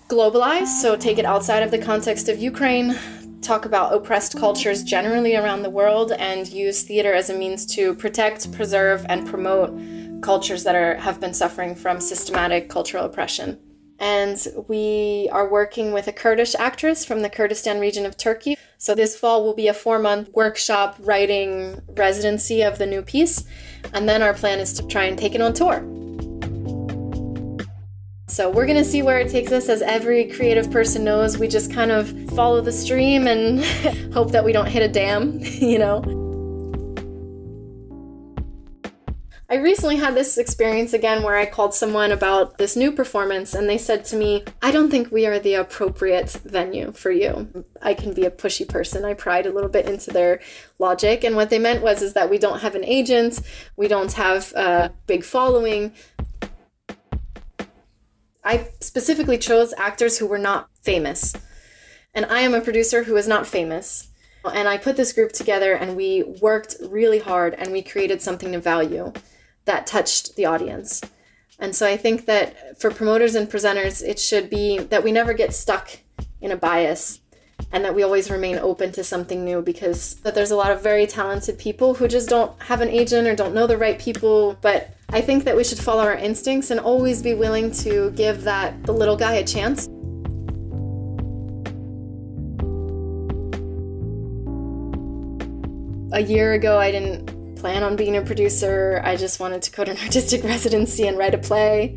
globalize, 0.08 0.66
so 0.66 0.94
take 0.94 1.16
it 1.16 1.24
outside 1.24 1.62
of 1.62 1.70
the 1.70 1.78
context 1.78 2.28
of 2.28 2.38
Ukraine, 2.38 2.98
talk 3.40 3.64
about 3.64 3.94
oppressed 3.94 4.38
cultures 4.38 4.82
generally 4.82 5.36
around 5.36 5.62
the 5.62 5.70
world, 5.70 6.12
and 6.18 6.46
use 6.48 6.82
theater 6.82 7.14
as 7.14 7.30
a 7.30 7.34
means 7.34 7.64
to 7.74 7.94
protect, 7.94 8.52
preserve, 8.52 9.06
and 9.08 9.26
promote 9.26 9.70
cultures 10.22 10.64
that 10.64 10.74
are 10.74 10.96
have 10.96 11.20
been 11.20 11.34
suffering 11.34 11.74
from 11.74 12.00
systematic 12.00 12.68
cultural 12.68 13.04
oppression. 13.04 13.58
And 13.98 14.44
we 14.66 15.28
are 15.30 15.48
working 15.48 15.92
with 15.92 16.08
a 16.08 16.12
Kurdish 16.12 16.56
actress 16.56 17.04
from 17.04 17.22
the 17.22 17.30
Kurdistan 17.30 17.78
region 17.78 18.04
of 18.04 18.16
Turkey. 18.16 18.56
So 18.78 18.94
this 18.96 19.16
fall 19.16 19.44
will 19.44 19.54
be 19.54 19.68
a 19.68 19.74
four-month 19.74 20.30
workshop 20.34 20.96
writing 21.00 21.80
residency 21.96 22.62
of 22.62 22.78
the 22.78 22.86
new 22.86 23.02
piece, 23.02 23.44
and 23.92 24.08
then 24.08 24.22
our 24.22 24.34
plan 24.34 24.58
is 24.58 24.72
to 24.74 24.86
try 24.88 25.04
and 25.04 25.16
take 25.16 25.36
it 25.36 25.40
on 25.40 25.52
tour. 25.52 25.84
So 28.26 28.48
we're 28.50 28.66
going 28.66 28.78
to 28.78 28.84
see 28.84 29.02
where 29.02 29.18
it 29.18 29.28
takes 29.28 29.52
us. 29.52 29.68
As 29.68 29.82
every 29.82 30.24
creative 30.24 30.70
person 30.70 31.04
knows, 31.04 31.36
we 31.36 31.46
just 31.48 31.70
kind 31.70 31.92
of 31.92 32.10
follow 32.30 32.60
the 32.60 32.72
stream 32.72 33.26
and 33.26 33.62
hope 34.14 34.32
that 34.32 34.42
we 34.42 34.52
don't 34.52 34.66
hit 34.66 34.82
a 34.82 34.88
dam, 34.88 35.38
you 35.42 35.78
know? 35.78 36.21
I 39.52 39.56
recently 39.56 39.96
had 39.96 40.14
this 40.14 40.38
experience 40.38 40.94
again 40.94 41.22
where 41.22 41.36
I 41.36 41.44
called 41.44 41.74
someone 41.74 42.10
about 42.10 42.56
this 42.56 42.74
new 42.74 42.90
performance 42.90 43.52
and 43.52 43.68
they 43.68 43.76
said 43.76 44.02
to 44.06 44.16
me, 44.16 44.44
I 44.62 44.70
don't 44.70 44.90
think 44.90 45.12
we 45.12 45.26
are 45.26 45.38
the 45.38 45.56
appropriate 45.56 46.30
venue 46.30 46.90
for 46.92 47.10
you. 47.10 47.66
I 47.82 47.92
can 47.92 48.14
be 48.14 48.24
a 48.24 48.30
pushy 48.30 48.66
person. 48.66 49.04
I 49.04 49.12
pried 49.12 49.44
a 49.44 49.52
little 49.52 49.68
bit 49.68 49.84
into 49.84 50.10
their 50.10 50.40
logic. 50.78 51.22
And 51.22 51.36
what 51.36 51.50
they 51.50 51.58
meant 51.58 51.82
was 51.82 52.00
is 52.00 52.14
that 52.14 52.30
we 52.30 52.38
don't 52.38 52.60
have 52.60 52.74
an 52.74 52.84
agent, 52.86 53.42
we 53.76 53.88
don't 53.88 54.14
have 54.14 54.54
a 54.54 54.90
big 55.06 55.22
following. 55.22 55.92
I 58.42 58.68
specifically 58.80 59.36
chose 59.36 59.74
actors 59.76 60.16
who 60.16 60.28
were 60.28 60.38
not 60.38 60.70
famous. 60.80 61.34
And 62.14 62.24
I 62.24 62.40
am 62.40 62.54
a 62.54 62.62
producer 62.62 63.02
who 63.02 63.18
is 63.18 63.28
not 63.28 63.46
famous. 63.46 64.08
And 64.50 64.66
I 64.66 64.78
put 64.78 64.96
this 64.96 65.12
group 65.12 65.32
together 65.32 65.74
and 65.74 65.94
we 65.94 66.22
worked 66.40 66.76
really 66.88 67.18
hard 67.18 67.52
and 67.52 67.70
we 67.70 67.82
created 67.82 68.22
something 68.22 68.54
of 68.54 68.64
value 68.64 69.12
that 69.64 69.86
touched 69.86 70.36
the 70.36 70.46
audience. 70.46 71.00
And 71.58 71.74
so 71.76 71.86
I 71.86 71.96
think 71.96 72.26
that 72.26 72.80
for 72.80 72.90
promoters 72.90 73.34
and 73.34 73.48
presenters, 73.48 74.02
it 74.02 74.18
should 74.18 74.50
be 74.50 74.78
that 74.78 75.04
we 75.04 75.12
never 75.12 75.32
get 75.32 75.54
stuck 75.54 75.98
in 76.40 76.50
a 76.50 76.56
bias 76.56 77.20
and 77.70 77.84
that 77.84 77.94
we 77.94 78.02
always 78.02 78.30
remain 78.30 78.58
open 78.58 78.90
to 78.92 79.04
something 79.04 79.44
new 79.44 79.62
because 79.62 80.14
that 80.16 80.34
there's 80.34 80.50
a 80.50 80.56
lot 80.56 80.72
of 80.72 80.82
very 80.82 81.06
talented 81.06 81.58
people 81.58 81.94
who 81.94 82.08
just 82.08 82.28
don't 82.28 82.60
have 82.62 82.80
an 82.80 82.88
agent 82.88 83.28
or 83.28 83.34
don't 83.36 83.54
know 83.54 83.66
the 83.66 83.76
right 83.76 83.98
people 83.98 84.56
but 84.60 84.94
i 85.10 85.20
think 85.20 85.44
that 85.44 85.56
we 85.56 85.62
should 85.62 85.78
follow 85.78 86.02
our 86.02 86.16
instincts 86.16 86.70
and 86.70 86.80
always 86.80 87.22
be 87.22 87.34
willing 87.34 87.70
to 87.70 88.10
give 88.12 88.42
that 88.42 88.82
the 88.84 88.92
little 88.92 89.16
guy 89.16 89.34
a 89.34 89.46
chance 89.46 89.86
a 96.12 96.20
year 96.20 96.54
ago 96.54 96.78
i 96.78 96.90
didn't 96.90 97.41
plan 97.62 97.84
on 97.84 97.94
being 97.94 98.16
a 98.16 98.22
producer. 98.22 99.00
I 99.04 99.14
just 99.14 99.38
wanted 99.38 99.62
to 99.62 99.70
go 99.70 99.84
to 99.84 99.92
an 99.92 99.98
artistic 100.02 100.42
residency 100.42 101.06
and 101.06 101.16
write 101.16 101.32
a 101.32 101.38
play. 101.38 101.96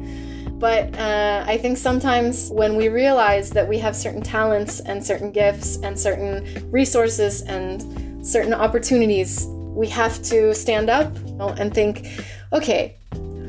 But 0.59 0.95
uh, 0.95 1.43
I 1.47 1.57
think 1.57 1.79
sometimes 1.79 2.49
when 2.51 2.75
we 2.75 2.87
realize 2.87 3.49
that 3.49 3.67
we 3.67 3.79
have 3.79 3.95
certain 3.95 4.21
talents 4.21 4.79
and 4.79 5.03
certain 5.03 5.31
gifts 5.31 5.77
and 5.77 5.99
certain 5.99 6.69
resources 6.69 7.41
and 7.41 7.81
certain 8.23 8.53
opportunities, 8.53 9.47
we 9.49 9.87
have 9.89 10.21
to 10.23 10.53
stand 10.53 10.91
up 10.91 11.11
and 11.59 11.73
think, 11.73 12.07
okay, 12.53 12.95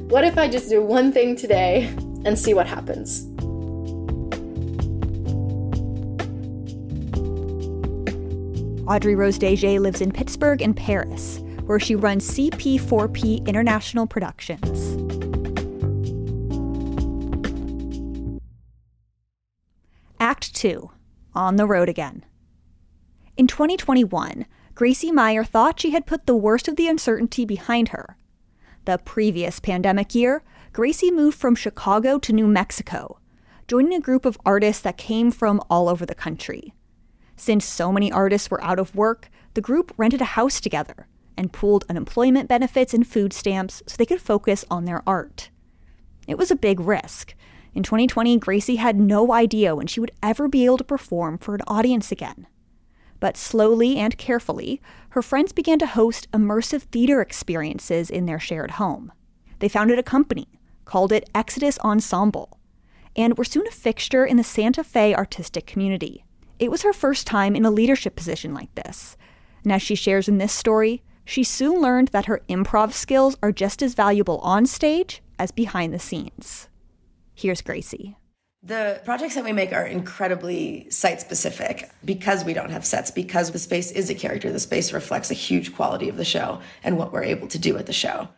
what 0.09 0.25
if 0.25 0.39
I 0.39 0.49
just 0.49 0.71
do 0.71 0.81
one 0.81 1.13
thing 1.13 1.37
today 1.37 1.85
and 2.25 2.39
see 2.39 2.55
what 2.55 2.67
happens? 2.67 3.27
Audrey 8.89 9.15
Rose 9.15 9.39
Dégez 9.39 9.81
lives 9.81 10.01
in 10.01 10.13
Pittsburgh 10.13 10.63
and 10.63 10.75
Paris 10.75 11.43
where 11.67 11.81
she 11.81 11.95
runs 11.95 12.31
CP4P 12.31 13.47
International 13.47 14.07
Productions. 14.07 14.97
Act 20.19 20.55
2 20.55 20.91
On 21.35 21.57
the 21.57 21.67
Road 21.67 21.89
Again. 21.89 22.25
In 23.37 23.47
2021, 23.47 24.47
Gracie 24.75 25.13
Meier 25.13 25.45
thought 25.45 25.81
she 25.81 25.91
had 25.91 26.07
put 26.07 26.27
the 26.27 26.37
worst 26.37 26.69
of 26.69 26.77
the 26.77 26.89
uncertainty 26.89 27.45
behind 27.45 27.89
her. 27.89 28.17
The 28.87 28.99
previous 28.99 29.61
pandemic 29.61 30.15
year, 30.15 30.43
Gracie 30.73 31.11
moved 31.11 31.37
from 31.37 31.55
Chicago 31.55 32.19
to 32.19 32.33
New 32.33 32.47
Mexico, 32.47 33.19
joining 33.69 33.95
a 33.95 34.01
group 34.01 34.25
of 34.25 34.39
artists 34.47 34.83
that 34.83 34.97
came 34.97 35.31
from 35.31 35.61
all 35.69 35.89
over 35.89 36.07
the 36.07 36.15
country. 36.15 36.73
Since 37.37 37.65
so 37.65 37.93
many 37.93 38.11
artists 38.11 38.51
were 38.51 38.63
out 38.63 38.79
of 38.79 38.95
work, 38.95 39.29
the 39.55 39.61
group 39.61 39.93
rented 39.97 40.21
a 40.21 40.37
house 40.37 40.61
together 40.61 41.09
and 41.37 41.53
pooled 41.53 41.85
unemployment 41.89 42.49
benefits 42.49 42.95
and 42.95 43.07
food 43.07 43.33
stamps 43.33 43.83
so 43.87 43.97
they 43.97 44.07
could 44.07 44.21
focus 44.21 44.65
on 44.71 44.85
their 44.85 45.03
art. 45.07 45.51
It 46.27 46.39
was 46.39 46.51
a 46.51 46.57
big 46.57 46.81
risk. 46.81 47.35
In 47.75 47.83
2020, 47.83 48.39
Gracie 48.39 48.77
had 48.77 48.99
no 48.99 49.33
idea 49.33 49.77
when 49.77 49.87
she 49.87 50.01
would 50.01 50.13
ever 50.23 50.49
be 50.49 50.65
able 50.65 50.79
to 50.79 50.85
perform 50.85 51.39
for 51.39 51.55
an 51.55 51.61
audience 51.67 52.11
again. 52.11 52.47
But 53.21 53.37
slowly 53.37 53.97
and 53.97 54.17
carefully, 54.19 54.81
her 55.11 55.23
friends 55.23 55.53
began 55.53 55.79
to 55.81 55.87
host 55.87 56.31
immersive 56.33 56.83
theater 56.83 57.21
experiences 57.21 58.11
in 58.11 58.27
their 58.27 58.41
shared 58.41 58.73
home. 58.73 59.13
They 59.59 59.69
founded 59.69 59.99
a 59.99 60.03
company, 60.03 60.49
called 60.85 61.13
it 61.13 61.29
Exodus 61.35 61.79
Ensemble, 61.81 62.59
and 63.15 63.39
were 63.39 63.45
soon 63.45 63.67
a 63.67 63.71
fixture 63.71 64.25
in 64.27 64.37
the 64.37 64.45
Santa 64.45 64.85
Fe 64.85 65.15
artistic 65.15 65.67
community. 65.67 66.25
It 66.59 66.71
was 66.71 66.83
her 66.83 66.93
first 66.93 67.27
time 67.27 67.55
in 67.55 67.65
a 67.65 67.71
leadership 67.71 68.17
position 68.17 68.55
like 68.55 68.75
this. 68.75 69.17
And 69.63 69.73
as 69.73 69.83
she 69.83 69.95
shares 69.95 70.29
in 70.29 70.39
this 70.39 70.53
story, 70.53 71.03
she 71.27 71.45
soon 71.45 71.83
learned 71.83 72.09
that 72.09 72.25
her 72.25 72.41
improv 72.49 72.93
skills 72.93 73.37
are 73.43 73.53
just 73.53 73.83
as 73.83 73.93
valuable 73.93 74.39
on 74.39 74.65
stage 74.65 75.21
as 75.39 75.51
behind 75.51 75.93
the 75.93 75.99
scenes. 75.99 76.69
Here's 77.35 77.61
Gracie. 77.61 78.17
The 78.63 79.01
projects 79.05 79.35
that 79.35 79.45
we 79.45 79.53
make 79.53 79.73
are 79.73 79.85
incredibly 79.85 80.89
site 80.91 81.21
specific 81.21 81.91
because 82.05 82.45
we 82.45 82.55
don't 82.55 82.71
have 82.71 82.85
sets, 82.85 83.11
because 83.11 83.51
the 83.51 83.59
space 83.59 83.91
is 83.93 84.09
a 84.09 84.15
character. 84.15 84.51
The 84.51 84.59
space 84.59 84.93
reflects 84.93 85.31
a 85.31 85.35
huge 85.35 85.75
quality 85.75 86.09
of 86.09 86.17
the 86.17 86.25
show 86.25 86.61
and 86.83 86.97
what 86.97 87.13
we're 87.13 87.23
able 87.23 87.49
to 87.49 87.59
do 87.59 87.77
at 87.77 87.87
the 87.87 87.93
show. 87.93 88.29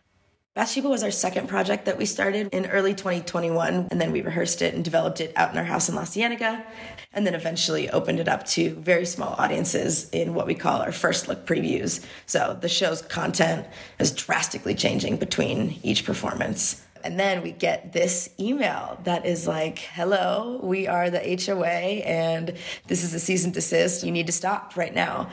Bathsheba 0.59 0.89
was 0.89 1.03
our 1.03 1.09
second 1.09 1.47
project 1.47 1.85
that 1.85 1.97
we 1.97 2.05
started 2.05 2.49
in 2.51 2.65
early 2.65 2.93
2021, 2.93 3.87
and 3.89 4.01
then 4.01 4.11
we 4.11 4.19
rehearsed 4.19 4.61
it 4.61 4.73
and 4.73 4.83
developed 4.83 5.21
it 5.21 5.31
out 5.37 5.53
in 5.53 5.57
our 5.57 5.63
house 5.63 5.87
in 5.87 5.95
La 5.95 6.03
Cienega, 6.03 6.65
and 7.13 7.25
then 7.25 7.33
eventually 7.33 7.89
opened 7.91 8.19
it 8.19 8.27
up 8.27 8.45
to 8.45 8.75
very 8.75 9.05
small 9.05 9.35
audiences 9.37 10.09
in 10.09 10.33
what 10.33 10.45
we 10.45 10.55
call 10.55 10.81
our 10.81 10.91
first 10.91 11.29
look 11.29 11.45
previews. 11.45 12.05
So 12.25 12.57
the 12.59 12.67
show's 12.67 13.01
content 13.01 13.67
is 13.99 14.11
drastically 14.11 14.75
changing 14.75 15.15
between 15.15 15.79
each 15.81 16.03
performance. 16.03 16.85
And 17.05 17.17
then 17.17 17.41
we 17.41 17.53
get 17.53 17.93
this 17.93 18.29
email 18.37 18.99
that 19.05 19.25
is 19.25 19.47
like, 19.47 19.79
hello, 19.79 20.59
we 20.61 20.87
are 20.87 21.09
the 21.09 21.19
HOA 21.19 22.03
and 22.03 22.53
this 22.87 23.05
is 23.05 23.13
a 23.13 23.19
cease 23.21 23.45
and 23.45 23.53
desist. 23.53 24.03
You 24.03 24.11
need 24.11 24.27
to 24.27 24.33
stop 24.33 24.75
right 24.75 24.93
now 24.93 25.29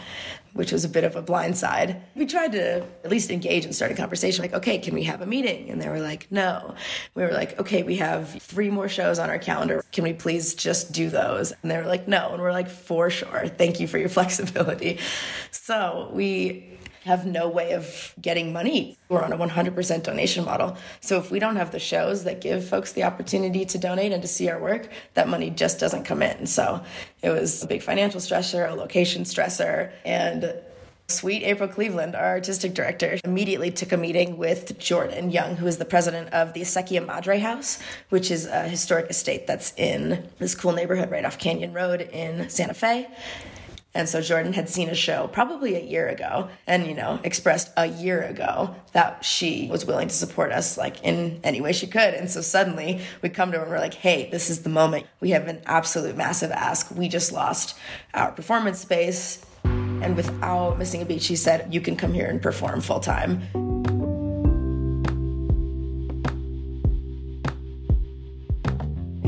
which 0.57 0.73
was 0.73 0.85
a 0.85 0.89
bit 0.89 1.05
of 1.05 1.17
a 1.17 1.23
blindside. 1.23 2.01
We 2.15 2.27
tried 2.27 2.53
to 2.53 2.83
at 3.05 3.11
least 3.11 3.31
engage 3.31 3.65
and 3.65 3.75
start 3.75 3.93
a 3.93 3.95
conversation 3.95 4.43
like, 4.43 4.55
okay, 4.55 4.79
can 4.79 4.95
we 4.95 5.05
have 5.05 5.21
a 5.21 5.27
meeting? 5.27 5.71
And 5.71 5.81
they 5.81 5.89
were 5.89 6.01
like, 6.01 6.27
no. 6.31 6.75
We 7.15 7.23
were 7.23 7.33
like, 7.33 7.59
okay, 7.61 7.83
we 7.83 7.97
have 7.97 8.31
three 8.43 8.71
more 8.71 8.89
shows 8.89 9.19
on 9.19 9.31
our 9.31 9.39
calendar. 9.39 9.85
Can 9.93 10.05
we 10.05 10.13
please 10.13 10.55
just 10.55 10.93
do 10.93 11.11
those? 11.11 11.53
And 11.63 11.71
they 11.71 11.77
were 11.77 11.85
like, 11.85 12.09
no. 12.09 12.33
And 12.33 12.43
we're 12.43 12.53
like, 12.53 12.69
for 12.69 13.11
sure. 13.11 13.49
Thank 13.49 13.81
you 13.81 13.87
for 13.87 13.99
your 13.99 14.09
flexibility. 14.17 14.99
So 15.51 16.11
we 16.13 16.77
have 17.07 17.25
no 17.25 17.49
way 17.49 17.73
of 17.73 18.13
getting 18.21 18.53
money. 18.53 18.99
We're 19.09 19.23
on 19.23 19.33
a 19.33 19.39
100% 19.39 20.03
donation 20.03 20.45
model. 20.45 20.77
So 21.01 21.19
if 21.19 21.31
we 21.31 21.39
don't 21.39 21.55
have 21.55 21.71
the 21.71 21.79
shows 21.79 22.25
that 22.25 22.41
give 22.41 22.69
folks 22.69 22.93
the 22.93 23.05
opportunity 23.05 23.65
to 23.65 23.79
donate 23.79 24.11
and 24.11 24.21
to 24.23 24.29
see 24.29 24.51
our 24.51 24.59
work, 24.59 24.89
that 25.15 25.29
money 25.29 25.51
just 25.51 25.79
doesn't 25.79 26.05
come 26.05 26.21
in. 26.21 26.47
So 26.47 26.83
it 27.23 27.31
was 27.31 27.63
a 27.63 27.67
big 27.69 27.83
financial 27.83 28.21
stressor, 28.21 28.69
a 28.69 28.75
location 28.75 29.23
stressor, 29.23 29.93
and 30.05 30.53
Sweet 31.09 31.45
April 31.45 31.69
Cleveland, 31.69 32.17
our 32.17 32.25
artistic 32.25 32.75
director, 32.75 33.21
immediately 33.23 33.71
took 33.71 33.93
a 33.93 33.97
meeting 33.97 34.37
with 34.37 34.77
Jordan 34.77 35.31
Young, 35.31 35.55
who 35.55 35.69
is 35.69 35.77
the 35.77 35.85
president 35.85 36.31
of 36.33 36.53
the 36.53 36.63
Acequia 36.63 37.07
Madre 37.07 37.39
House, 37.39 37.79
which 38.09 38.33
is 38.33 38.47
a 38.47 38.63
historic 38.63 39.09
estate 39.09 39.47
that's 39.47 39.73
in 39.77 40.29
this 40.41 40.57
cool 40.57 40.73
neighborhood 40.73 41.13
right 41.13 41.25
off 41.25 41.39
Canyon 41.39 41.73
Road 41.73 42.01
in 42.01 42.51
Santa 42.51 42.75
Fe. 42.75 43.07
And 43.97 44.09
so 44.11 44.21
Jordan 44.21 44.53
had 44.53 44.69
seen 44.69 44.91
a 44.91 44.95
show 44.95 45.27
probably 45.29 45.75
a 45.75 45.81
year 45.81 46.07
ago 46.07 46.51
and, 46.67 46.87
you 46.87 46.95
know, 46.95 47.19
expressed 47.25 47.73
a 47.79 47.87
year 47.87 48.23
ago 48.23 48.77
that 48.93 49.25
she 49.25 49.69
was 49.71 49.87
willing 49.87 50.09
to 50.09 50.15
support 50.15 50.53
us 50.53 50.77
like 50.77 51.03
in 51.03 51.41
any 51.43 51.63
way 51.63 51.73
she 51.73 51.87
could. 51.87 52.13
And 52.13 52.31
so 52.31 52.43
suddenly 52.43 53.01
we 53.23 53.31
come 53.31 53.53
to 53.53 53.57
her 53.57 53.65
and 53.65 53.73
we're 53.73 53.79
like, 53.79 53.95
hey, 53.95 54.29
this 54.31 54.51
is 54.51 54.63
the 54.63 54.69
moment. 54.69 55.07
We 55.21 55.31
have 55.31 55.49
an 55.49 55.63
absolute 55.65 56.15
massive 56.15 56.51
ask. 56.51 56.91
We 56.95 57.09
just 57.09 57.33
lost 57.33 57.75
our 58.13 58.33
performance 58.33 58.81
space. 58.81 59.43
And 59.65 60.15
without 60.15 60.79
missing 60.79 61.01
a 61.01 61.07
beat, 61.07 61.23
she 61.23 61.35
said, 61.35 61.73
you 61.73 61.81
can 61.81 61.97
come 61.97 62.13
here 62.13 62.29
and 62.29 62.41
perform 62.41 62.83
full 62.83 63.01
time. 63.01 63.76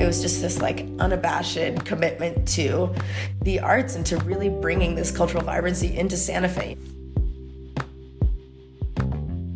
Was 0.09 0.23
just 0.23 0.41
this 0.41 0.63
like 0.63 0.87
unabashed 1.01 1.85
commitment 1.85 2.49
to 2.49 2.91
the 3.43 3.61
arts 3.61 3.95
and 3.95 4.07
to 4.07 4.17
really 4.21 4.49
bringing 4.49 4.95
this 4.95 5.15
cultural 5.15 5.45
vibrancy 5.45 5.99
into 5.99 6.17
Santa 6.17 6.49
Fe. 6.49 6.79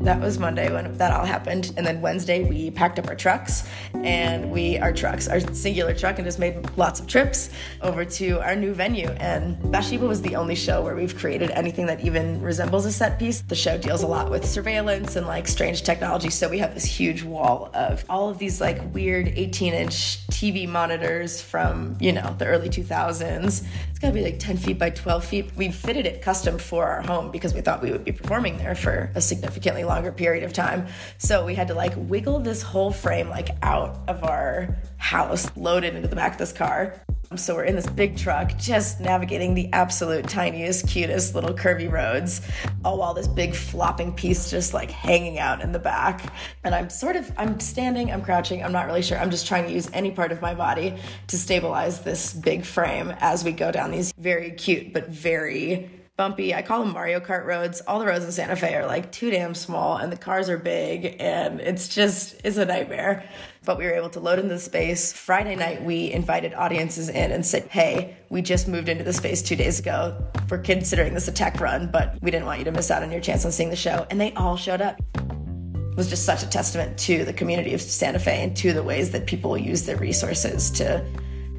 That 0.02 0.20
was 0.20 0.36
Monday 0.36 0.72
when 0.72 0.98
that 0.98 1.12
all 1.12 1.24
happened. 1.24 1.72
And 1.76 1.86
then 1.86 2.00
Wednesday, 2.00 2.42
we 2.42 2.72
packed 2.72 2.98
up 2.98 3.06
our 3.06 3.14
trucks 3.14 3.68
and 3.94 4.50
we, 4.50 4.76
our 4.78 4.92
trucks, 4.92 5.28
our 5.28 5.38
singular 5.54 5.94
truck, 5.94 6.18
and 6.18 6.26
just 6.26 6.40
made 6.40 6.76
lots 6.76 6.98
of 6.98 7.06
trips 7.06 7.50
over 7.82 8.04
to 8.04 8.40
our 8.40 8.56
new 8.56 8.74
venue. 8.74 9.10
And 9.10 9.70
Bathsheba 9.70 10.04
was 10.04 10.20
the 10.20 10.34
only 10.34 10.56
show 10.56 10.82
where 10.82 10.96
we've 10.96 11.16
created 11.16 11.52
anything 11.52 11.86
that 11.86 12.00
even 12.00 12.42
resembles 12.42 12.84
a 12.84 12.90
set 12.90 13.20
piece. 13.20 13.42
The 13.42 13.54
show 13.54 13.78
deals 13.78 14.02
a 14.02 14.08
lot 14.08 14.28
with 14.28 14.44
surveillance 14.44 15.14
and 15.14 15.28
like 15.28 15.46
strange 15.46 15.82
technology. 15.82 16.30
So 16.30 16.48
we 16.48 16.58
have 16.58 16.74
this 16.74 16.84
huge 16.84 17.22
wall 17.22 17.70
of 17.72 18.04
all 18.08 18.28
of 18.28 18.38
these 18.38 18.60
like 18.60 18.82
weird 18.92 19.28
18 19.28 19.72
inch 19.72 20.26
TV 20.26 20.68
monitors 20.68 21.40
from, 21.40 21.96
you 22.00 22.10
know, 22.10 22.34
the 22.38 22.46
early 22.46 22.68
2000s. 22.68 23.64
It's 24.02 24.08
gotta 24.08 24.18
be 24.18 24.24
like 24.24 24.40
10 24.40 24.56
feet 24.56 24.80
by 24.80 24.90
12 24.90 25.24
feet. 25.24 25.52
We 25.54 25.70
fitted 25.70 26.06
it 26.06 26.22
custom 26.22 26.58
for 26.58 26.84
our 26.86 27.02
home 27.02 27.30
because 27.30 27.54
we 27.54 27.60
thought 27.60 27.80
we 27.80 27.92
would 27.92 28.02
be 28.02 28.10
performing 28.10 28.58
there 28.58 28.74
for 28.74 29.12
a 29.14 29.20
significantly 29.20 29.84
longer 29.84 30.10
period 30.10 30.42
of 30.42 30.52
time. 30.52 30.88
So 31.18 31.44
we 31.46 31.54
had 31.54 31.68
to 31.68 31.74
like 31.74 31.92
wiggle 31.96 32.40
this 32.40 32.62
whole 32.62 32.90
frame 32.90 33.28
like 33.28 33.50
out 33.62 34.00
of 34.08 34.24
our 34.24 34.76
house, 34.96 35.56
load 35.56 35.84
it 35.84 35.94
into 35.94 36.08
the 36.08 36.16
back 36.16 36.32
of 36.32 36.38
this 36.38 36.50
car. 36.50 37.00
So 37.36 37.54
we're 37.54 37.64
in 37.64 37.76
this 37.76 37.86
big 37.86 38.16
truck, 38.16 38.56
just 38.58 39.00
navigating 39.00 39.54
the 39.54 39.68
absolute 39.72 40.28
tiniest, 40.28 40.88
cutest 40.88 41.34
little 41.34 41.54
curvy 41.54 41.90
roads, 41.90 42.40
all 42.84 42.98
while 42.98 43.14
this 43.14 43.28
big 43.28 43.54
flopping 43.54 44.12
piece 44.12 44.50
just 44.50 44.74
like 44.74 44.90
hanging 44.90 45.38
out 45.38 45.60
in 45.60 45.72
the 45.72 45.78
back. 45.78 46.32
And 46.64 46.74
I'm 46.74 46.90
sort 46.90 47.16
of, 47.16 47.30
I'm 47.36 47.60
standing, 47.60 48.12
I'm 48.12 48.22
crouching, 48.22 48.62
I'm 48.62 48.72
not 48.72 48.86
really 48.86 49.02
sure. 49.02 49.18
I'm 49.18 49.30
just 49.30 49.46
trying 49.46 49.64
to 49.66 49.72
use 49.72 49.88
any 49.92 50.10
part 50.10 50.32
of 50.32 50.40
my 50.40 50.54
body 50.54 50.96
to 51.28 51.38
stabilize 51.38 52.00
this 52.00 52.32
big 52.32 52.64
frame 52.64 53.14
as 53.18 53.44
we 53.44 53.52
go 53.52 53.70
down 53.70 53.90
these 53.90 54.12
very 54.18 54.50
cute 54.52 54.92
but 54.92 55.08
very 55.08 55.90
bumpy. 56.16 56.54
I 56.54 56.62
call 56.62 56.84
them 56.84 56.92
Mario 56.92 57.20
Kart 57.20 57.44
roads. 57.44 57.80
All 57.80 57.98
the 57.98 58.06
roads 58.06 58.24
in 58.24 58.32
Santa 58.32 58.54
Fe 58.54 58.74
are 58.74 58.86
like 58.86 59.10
too 59.10 59.30
damn 59.30 59.54
small 59.54 59.96
and 59.96 60.12
the 60.12 60.16
cars 60.16 60.48
are 60.48 60.58
big 60.58 61.16
and 61.18 61.60
it's 61.60 61.88
just 61.88 62.40
it's 62.44 62.58
a 62.58 62.64
nightmare. 62.64 63.28
But 63.64 63.78
we 63.78 63.84
were 63.84 63.92
able 63.92 64.10
to 64.10 64.20
load 64.20 64.40
into 64.40 64.54
the 64.54 64.60
space. 64.60 65.12
Friday 65.12 65.54
night 65.54 65.84
we 65.84 66.10
invited 66.10 66.52
audiences 66.52 67.08
in 67.08 67.30
and 67.30 67.46
said, 67.46 67.68
"Hey, 67.70 68.16
we 68.28 68.42
just 68.42 68.66
moved 68.66 68.88
into 68.88 69.04
the 69.04 69.12
space 69.12 69.40
2 69.40 69.54
days 69.54 69.78
ago. 69.78 70.16
We're 70.50 70.58
considering 70.58 71.14
this 71.14 71.28
a 71.28 71.32
tech 71.32 71.60
run, 71.60 71.88
but 71.92 72.16
we 72.20 72.32
didn't 72.32 72.46
want 72.46 72.58
you 72.58 72.64
to 72.64 72.72
miss 72.72 72.90
out 72.90 73.04
on 73.04 73.12
your 73.12 73.20
chance 73.20 73.44
on 73.44 73.52
seeing 73.52 73.70
the 73.70 73.76
show." 73.76 74.04
And 74.10 74.20
they 74.20 74.32
all 74.32 74.56
showed 74.56 74.80
up. 74.80 75.00
It 75.14 75.96
was 75.96 76.08
just 76.08 76.24
such 76.24 76.42
a 76.42 76.48
testament 76.48 76.98
to 77.00 77.24
the 77.24 77.32
community 77.32 77.72
of 77.72 77.80
Santa 77.80 78.18
Fe 78.18 78.42
and 78.42 78.56
to 78.56 78.72
the 78.72 78.82
ways 78.82 79.10
that 79.10 79.26
people 79.26 79.56
use 79.56 79.82
their 79.82 79.96
resources 79.96 80.70
to 80.72 81.04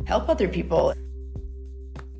help 0.06 0.28
other 0.28 0.50
people 0.50 0.94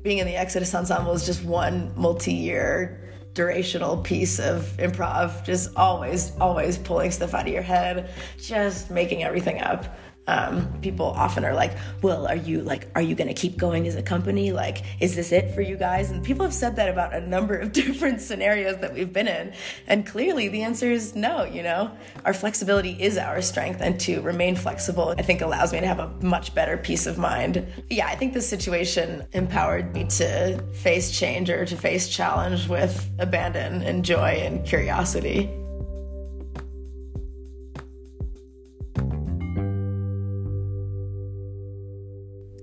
being 0.02 0.18
in 0.18 0.26
the 0.26 0.36
Exodus 0.36 0.74
Ensemble 0.74 1.12
is 1.12 1.26
just 1.26 1.44
one 1.44 1.92
multi-year 1.96 3.00
durational 3.34 4.02
piece 4.02 4.38
of 4.38 4.62
improv, 4.78 5.44
just 5.44 5.76
always, 5.76 6.32
always 6.40 6.78
pulling 6.78 7.10
stuff 7.10 7.34
out 7.34 7.46
of 7.46 7.52
your 7.52 7.62
head, 7.62 8.10
just 8.38 8.90
making 8.90 9.24
everything 9.24 9.60
up 9.60 9.96
um, 10.26 10.72
people 10.80 11.06
often 11.06 11.44
are 11.44 11.54
like, 11.54 11.76
well, 12.02 12.26
are 12.26 12.36
you 12.36 12.62
like, 12.62 12.88
are 12.94 13.02
you 13.02 13.14
going 13.14 13.28
to 13.28 13.34
keep 13.34 13.56
going 13.56 13.86
as 13.86 13.94
a 13.94 14.02
company? 14.02 14.52
Like, 14.52 14.82
is 15.00 15.14
this 15.16 15.32
it 15.32 15.54
for 15.54 15.60
you 15.60 15.76
guys? 15.76 16.10
And 16.10 16.24
people 16.24 16.44
have 16.44 16.54
said 16.54 16.76
that 16.76 16.88
about 16.88 17.14
a 17.14 17.20
number 17.20 17.56
of 17.56 17.72
different 17.84 18.20
scenarios 18.20 18.78
that 18.78 18.94
we've 18.94 19.12
been 19.12 19.28
in. 19.28 19.52
And 19.86 20.06
clearly 20.06 20.48
the 20.48 20.62
answer 20.62 20.90
is 20.90 21.14
no, 21.14 21.44
you 21.44 21.62
know, 21.62 21.90
our 22.24 22.32
flexibility 22.32 22.96
is 23.00 23.18
our 23.18 23.42
strength 23.42 23.80
and 23.80 24.00
to 24.00 24.20
remain 24.22 24.56
flexible, 24.56 25.14
I 25.18 25.22
think 25.22 25.42
allows 25.42 25.72
me 25.72 25.80
to 25.80 25.86
have 25.86 25.98
a 25.98 26.08
much 26.22 26.54
better 26.54 26.76
peace 26.76 27.06
of 27.06 27.18
mind. 27.18 27.66
Yeah, 27.90 28.06
I 28.06 28.16
think 28.16 28.32
this 28.32 28.48
situation 28.48 29.26
empowered 29.32 29.92
me 29.94 30.04
to 30.04 30.62
face 30.72 31.10
change 31.16 31.50
or 31.50 31.64
to 31.66 31.76
face 31.76 32.08
challenge 32.08 32.68
with 32.68 33.10
abandon 33.18 33.82
and 33.82 34.04
joy 34.04 34.40
and 34.42 34.64
curiosity. 34.66 35.63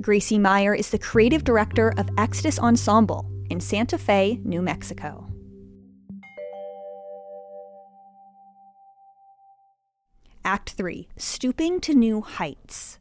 Gracie 0.02 0.40
Meier 0.40 0.74
is 0.74 0.90
the 0.90 0.98
creative 0.98 1.44
director 1.44 1.94
of 1.96 2.10
Exodus 2.18 2.58
Ensemble 2.58 3.30
in 3.52 3.60
Santa 3.60 4.00
Fe, 4.00 4.40
New 4.44 4.62
Mexico. 4.64 5.28
Act 10.44 10.72
3 10.72 11.08
Stooping 11.18 11.80
to 11.82 11.94
New 11.94 12.22
Heights. 12.22 12.98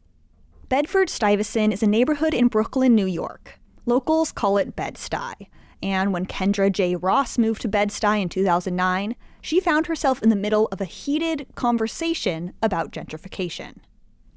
Bedford 0.68 1.08
Stuyvesant 1.08 1.72
is 1.72 1.82
a 1.82 1.86
neighborhood 1.86 2.34
in 2.34 2.48
Brooklyn, 2.48 2.94
New 2.94 3.06
York. 3.06 3.58
Locals 3.86 4.30
call 4.30 4.58
it 4.58 4.76
Bed-Stuy. 4.76 5.48
And 5.82 6.12
when 6.12 6.26
Kendra 6.26 6.70
J. 6.70 6.96
Ross 6.96 7.38
moved 7.38 7.62
to 7.62 7.68
Bed-Stuy 7.68 8.20
in 8.20 8.28
2009, 8.28 9.16
she 9.40 9.58
found 9.58 9.86
herself 9.86 10.22
in 10.22 10.28
the 10.28 10.36
middle 10.36 10.68
of 10.70 10.82
a 10.82 10.84
heated 10.84 11.46
conversation 11.54 12.52
about 12.62 12.92
gentrification. 12.92 13.76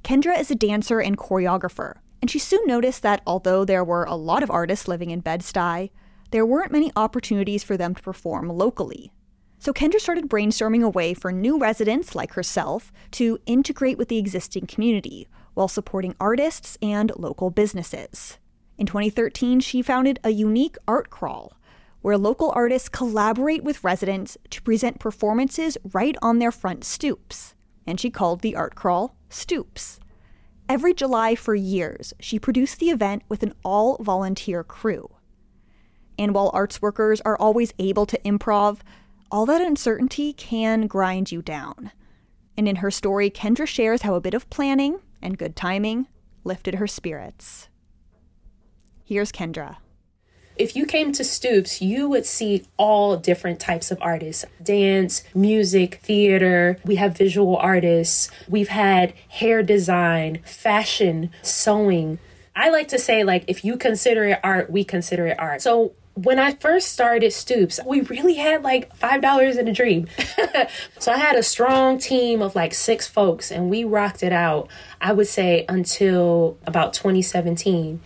Kendra 0.02 0.38
is 0.38 0.50
a 0.50 0.54
dancer 0.54 1.00
and 1.00 1.18
choreographer, 1.18 1.96
and 2.24 2.30
she 2.30 2.38
soon 2.38 2.62
noticed 2.66 3.02
that 3.02 3.20
although 3.26 3.66
there 3.66 3.84
were 3.84 4.04
a 4.04 4.14
lot 4.14 4.42
of 4.42 4.50
artists 4.50 4.88
living 4.88 5.10
in 5.10 5.20
Bed-Stuy, 5.20 5.90
there 6.30 6.46
weren't 6.46 6.72
many 6.72 6.90
opportunities 6.96 7.62
for 7.62 7.76
them 7.76 7.94
to 7.94 8.02
perform 8.02 8.48
locally. 8.48 9.12
So 9.58 9.74
Kendra 9.74 10.00
started 10.00 10.30
brainstorming 10.30 10.82
a 10.82 10.88
way 10.88 11.12
for 11.12 11.30
new 11.30 11.58
residents 11.58 12.14
like 12.14 12.32
herself 12.32 12.90
to 13.10 13.38
integrate 13.44 13.98
with 13.98 14.08
the 14.08 14.16
existing 14.16 14.66
community 14.68 15.28
while 15.52 15.68
supporting 15.68 16.14
artists 16.18 16.78
and 16.80 17.12
local 17.14 17.50
businesses. 17.50 18.38
In 18.78 18.86
2013, 18.86 19.60
she 19.60 19.82
founded 19.82 20.18
a 20.24 20.30
unique 20.30 20.78
art 20.88 21.10
crawl 21.10 21.58
where 22.00 22.16
local 22.16 22.50
artists 22.56 22.88
collaborate 22.88 23.62
with 23.62 23.84
residents 23.84 24.38
to 24.48 24.62
present 24.62 24.98
performances 24.98 25.76
right 25.92 26.16
on 26.22 26.38
their 26.38 26.50
front 26.50 26.84
stoops. 26.84 27.54
And 27.86 28.00
she 28.00 28.08
called 28.08 28.40
the 28.40 28.56
art 28.56 28.74
crawl 28.74 29.14
Stoops. 29.28 30.00
Every 30.66 30.94
July 30.94 31.34
for 31.34 31.54
years, 31.54 32.14
she 32.20 32.38
produced 32.38 32.78
the 32.78 32.88
event 32.88 33.22
with 33.28 33.42
an 33.42 33.52
all 33.64 33.98
volunteer 34.00 34.64
crew. 34.64 35.10
And 36.18 36.34
while 36.34 36.50
arts 36.54 36.80
workers 36.80 37.20
are 37.22 37.36
always 37.36 37.74
able 37.78 38.06
to 38.06 38.18
improv, 38.20 38.80
all 39.30 39.44
that 39.46 39.60
uncertainty 39.60 40.32
can 40.32 40.86
grind 40.86 41.30
you 41.30 41.42
down. 41.42 41.92
And 42.56 42.66
in 42.66 42.76
her 42.76 42.90
story, 42.90 43.30
Kendra 43.30 43.66
shares 43.66 44.02
how 44.02 44.14
a 44.14 44.20
bit 44.20 44.32
of 44.32 44.48
planning 44.48 45.00
and 45.20 45.36
good 45.36 45.54
timing 45.54 46.06
lifted 46.44 46.76
her 46.76 46.86
spirits. 46.86 47.68
Here's 49.04 49.32
Kendra 49.32 49.76
if 50.56 50.76
you 50.76 50.86
came 50.86 51.12
to 51.12 51.24
Stoops, 51.24 51.82
you 51.82 52.08
would 52.08 52.26
see 52.26 52.64
all 52.76 53.16
different 53.16 53.60
types 53.60 53.90
of 53.90 53.98
artists 54.00 54.44
dance, 54.62 55.22
music, 55.34 55.96
theater. 56.02 56.78
We 56.84 56.96
have 56.96 57.16
visual 57.16 57.56
artists. 57.56 58.30
We've 58.48 58.68
had 58.68 59.14
hair 59.28 59.62
design, 59.62 60.40
fashion, 60.44 61.30
sewing. 61.42 62.18
I 62.56 62.70
like 62.70 62.88
to 62.88 62.98
say, 62.98 63.24
like, 63.24 63.44
if 63.48 63.64
you 63.64 63.76
consider 63.76 64.24
it 64.24 64.40
art, 64.44 64.70
we 64.70 64.84
consider 64.84 65.26
it 65.26 65.38
art. 65.38 65.60
So 65.60 65.94
when 66.14 66.38
I 66.38 66.52
first 66.52 66.92
started 66.92 67.32
Stoops, 67.32 67.80
we 67.84 68.00
really 68.02 68.34
had 68.34 68.62
like 68.62 68.96
$5 68.96 69.58
in 69.58 69.66
a 69.66 69.72
dream. 69.72 70.06
so 71.00 71.12
I 71.12 71.16
had 71.16 71.34
a 71.34 71.42
strong 71.42 71.98
team 71.98 72.40
of 72.40 72.54
like 72.54 72.72
six 72.72 73.08
folks 73.08 73.50
and 73.50 73.68
we 73.68 73.82
rocked 73.82 74.22
it 74.22 74.32
out, 74.32 74.68
I 75.00 75.12
would 75.12 75.26
say, 75.26 75.64
until 75.68 76.56
about 76.66 76.92
2017 76.92 78.00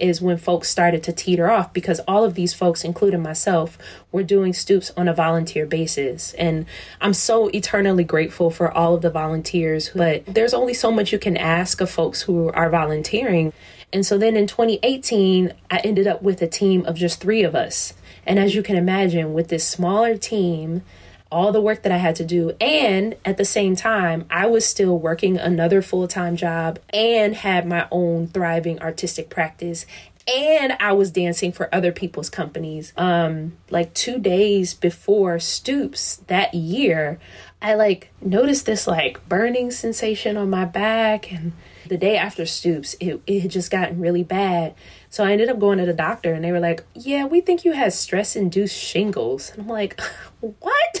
is 0.00 0.20
when 0.20 0.36
folks 0.36 0.68
started 0.68 1.02
to 1.04 1.12
teeter 1.12 1.50
off 1.50 1.72
because 1.72 2.00
all 2.08 2.24
of 2.24 2.34
these 2.34 2.54
folks, 2.54 2.84
including 2.84 3.22
myself, 3.22 3.78
were 4.12 4.22
doing 4.22 4.52
Stoops 4.52 4.90
on 4.96 5.08
a 5.08 5.14
volunteer 5.14 5.66
basis. 5.66 6.32
And 6.34 6.66
I'm 7.00 7.14
so 7.14 7.48
eternally 7.48 8.04
grateful 8.04 8.50
for 8.50 8.70
all 8.70 8.94
of 8.94 9.02
the 9.02 9.10
volunteers, 9.10 9.90
but 9.94 10.24
there's 10.26 10.54
only 10.54 10.74
so 10.74 10.90
much 10.90 11.12
you 11.12 11.18
can 11.18 11.36
ask 11.36 11.80
of 11.80 11.90
folks 11.90 12.22
who 12.22 12.50
are 12.52 12.70
volunteering. 12.70 13.52
And 13.92 14.04
so 14.04 14.18
then 14.18 14.36
in 14.36 14.46
2018, 14.46 15.52
I 15.70 15.78
ended 15.78 16.06
up 16.06 16.22
with 16.22 16.42
a 16.42 16.48
team 16.48 16.84
of 16.86 16.96
just 16.96 17.20
three 17.20 17.42
of 17.42 17.54
us. 17.54 17.94
And 18.26 18.38
as 18.38 18.54
you 18.54 18.62
can 18.62 18.76
imagine, 18.76 19.32
with 19.32 19.48
this 19.48 19.66
smaller 19.66 20.16
team, 20.16 20.82
all 21.30 21.52
the 21.52 21.60
work 21.60 21.82
that 21.82 21.92
I 21.92 21.98
had 21.98 22.16
to 22.16 22.24
do. 22.24 22.52
And 22.60 23.16
at 23.24 23.36
the 23.36 23.44
same 23.44 23.76
time, 23.76 24.26
I 24.30 24.46
was 24.46 24.66
still 24.66 24.98
working 24.98 25.36
another 25.36 25.82
full 25.82 26.08
time 26.08 26.36
job 26.36 26.78
and 26.90 27.34
had 27.34 27.66
my 27.66 27.86
own 27.90 28.28
thriving 28.28 28.80
artistic 28.80 29.30
practice. 29.30 29.86
And 30.26 30.76
I 30.78 30.92
was 30.92 31.10
dancing 31.10 31.52
for 31.52 31.74
other 31.74 31.90
people's 31.90 32.28
companies. 32.28 32.92
Um, 32.98 33.56
like 33.70 33.94
two 33.94 34.18
days 34.18 34.74
before 34.74 35.38
Stoops 35.38 36.16
that 36.26 36.52
year, 36.52 37.18
I 37.62 37.74
like 37.74 38.10
noticed 38.20 38.66
this 38.66 38.86
like 38.86 39.26
burning 39.28 39.70
sensation 39.70 40.36
on 40.36 40.50
my 40.50 40.66
back 40.66 41.32
and 41.32 41.52
the 41.88 41.96
day 41.96 42.16
after 42.16 42.46
Stoops, 42.46 42.94
it, 43.00 43.20
it 43.26 43.40
had 43.40 43.50
just 43.50 43.70
gotten 43.70 44.00
really 44.00 44.22
bad. 44.22 44.74
So 45.10 45.24
I 45.24 45.32
ended 45.32 45.48
up 45.48 45.58
going 45.58 45.78
to 45.78 45.86
the 45.86 45.92
doctor 45.92 46.32
and 46.34 46.44
they 46.44 46.52
were 46.52 46.60
like, 46.60 46.84
Yeah, 46.94 47.24
we 47.24 47.40
think 47.40 47.64
you 47.64 47.72
had 47.72 47.92
stress 47.92 48.36
induced 48.36 48.76
shingles. 48.76 49.50
And 49.50 49.62
I'm 49.62 49.68
like, 49.68 50.00
What? 50.40 51.00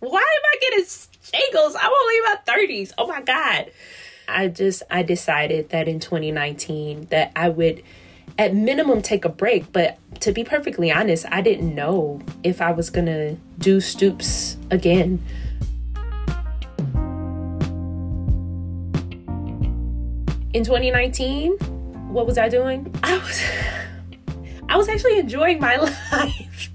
Why 0.00 0.20
am 0.20 0.42
I 0.44 0.56
getting 0.60 0.84
shingles? 0.84 1.76
I'm 1.78 1.90
only 1.92 2.16
in 2.16 2.22
my 2.24 2.36
30s. 2.46 2.92
Oh 2.98 3.06
my 3.06 3.22
God. 3.22 3.70
I 4.28 4.48
just, 4.48 4.82
I 4.90 5.02
decided 5.02 5.70
that 5.70 5.88
in 5.88 6.00
2019 6.00 7.06
that 7.10 7.32
I 7.36 7.48
would 7.48 7.82
at 8.38 8.54
minimum 8.54 9.02
take 9.02 9.24
a 9.24 9.28
break. 9.28 9.72
But 9.72 9.98
to 10.20 10.32
be 10.32 10.42
perfectly 10.42 10.90
honest, 10.90 11.26
I 11.30 11.40
didn't 11.40 11.74
know 11.74 12.20
if 12.42 12.60
I 12.60 12.72
was 12.72 12.90
going 12.90 13.06
to 13.06 13.36
do 13.58 13.80
Stoops 13.80 14.56
again. 14.70 15.22
in 20.56 20.64
2019, 20.64 21.58
what 22.16 22.26
was 22.26 22.38
I 22.38 22.48
doing? 22.48 22.92
I 23.02 23.18
was 23.18 23.42
I 24.70 24.76
was 24.78 24.88
actually 24.88 25.18
enjoying 25.18 25.60
my 25.60 25.76
life. 26.12 26.70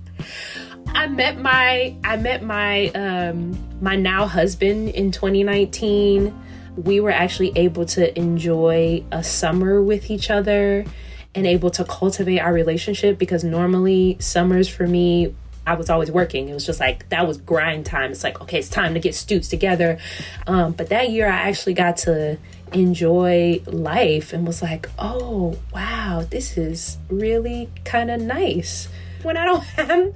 I 0.89 1.07
met 1.07 1.39
my 1.39 1.95
I 2.03 2.15
met 2.17 2.43
my 2.43 2.89
um 2.89 3.57
my 3.81 3.95
now 3.95 4.27
husband 4.27 4.89
in 4.89 5.11
2019. 5.11 6.39
We 6.77 6.99
were 6.99 7.09
actually 7.09 7.51
able 7.55 7.85
to 7.87 8.17
enjoy 8.17 9.03
a 9.11 9.23
summer 9.23 9.81
with 9.81 10.11
each 10.11 10.29
other 10.29 10.85
and 11.33 11.47
able 11.47 11.71
to 11.71 11.85
cultivate 11.85 12.39
our 12.39 12.53
relationship 12.53 13.17
because 13.17 13.43
normally 13.43 14.17
summers 14.19 14.69
for 14.69 14.85
me 14.85 15.33
I 15.65 15.73
was 15.73 15.89
always 15.89 16.11
working. 16.11 16.49
It 16.49 16.53
was 16.53 16.67
just 16.67 16.79
like 16.79 17.09
that 17.09 17.27
was 17.27 17.37
grind 17.37 17.87
time. 17.87 18.11
It's 18.11 18.23
like 18.23 18.39
okay, 18.41 18.59
it's 18.59 18.69
time 18.69 18.93
to 18.93 18.99
get 18.99 19.15
stoops 19.15 19.47
together. 19.47 19.97
Um, 20.45 20.73
but 20.73 20.89
that 20.89 21.09
year 21.09 21.25
I 21.25 21.49
actually 21.49 21.73
got 21.73 21.97
to 21.97 22.37
enjoy 22.73 23.61
life 23.65 24.33
and 24.33 24.45
was 24.45 24.61
like, 24.61 24.89
oh, 24.97 25.57
wow, 25.73 26.25
this 26.29 26.57
is 26.57 26.97
really 27.09 27.69
kind 27.85 28.09
of 28.09 28.21
nice. 28.21 28.87
When 29.23 29.37
I 29.37 29.45
don't 29.45 29.63
have 29.75 30.13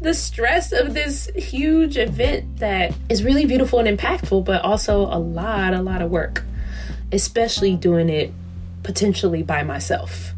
the 0.00 0.14
stress 0.14 0.72
of 0.72 0.94
this 0.94 1.26
huge 1.34 1.96
event 1.96 2.58
that 2.58 2.94
is 3.08 3.24
really 3.24 3.46
beautiful 3.46 3.78
and 3.78 3.98
impactful, 3.98 4.44
but 4.44 4.62
also 4.62 5.02
a 5.02 5.18
lot, 5.18 5.74
a 5.74 5.82
lot 5.82 6.02
of 6.02 6.10
work, 6.10 6.44
especially 7.12 7.76
doing 7.76 8.08
it 8.08 8.32
potentially 8.82 9.42
by 9.42 9.62
myself. 9.62 10.34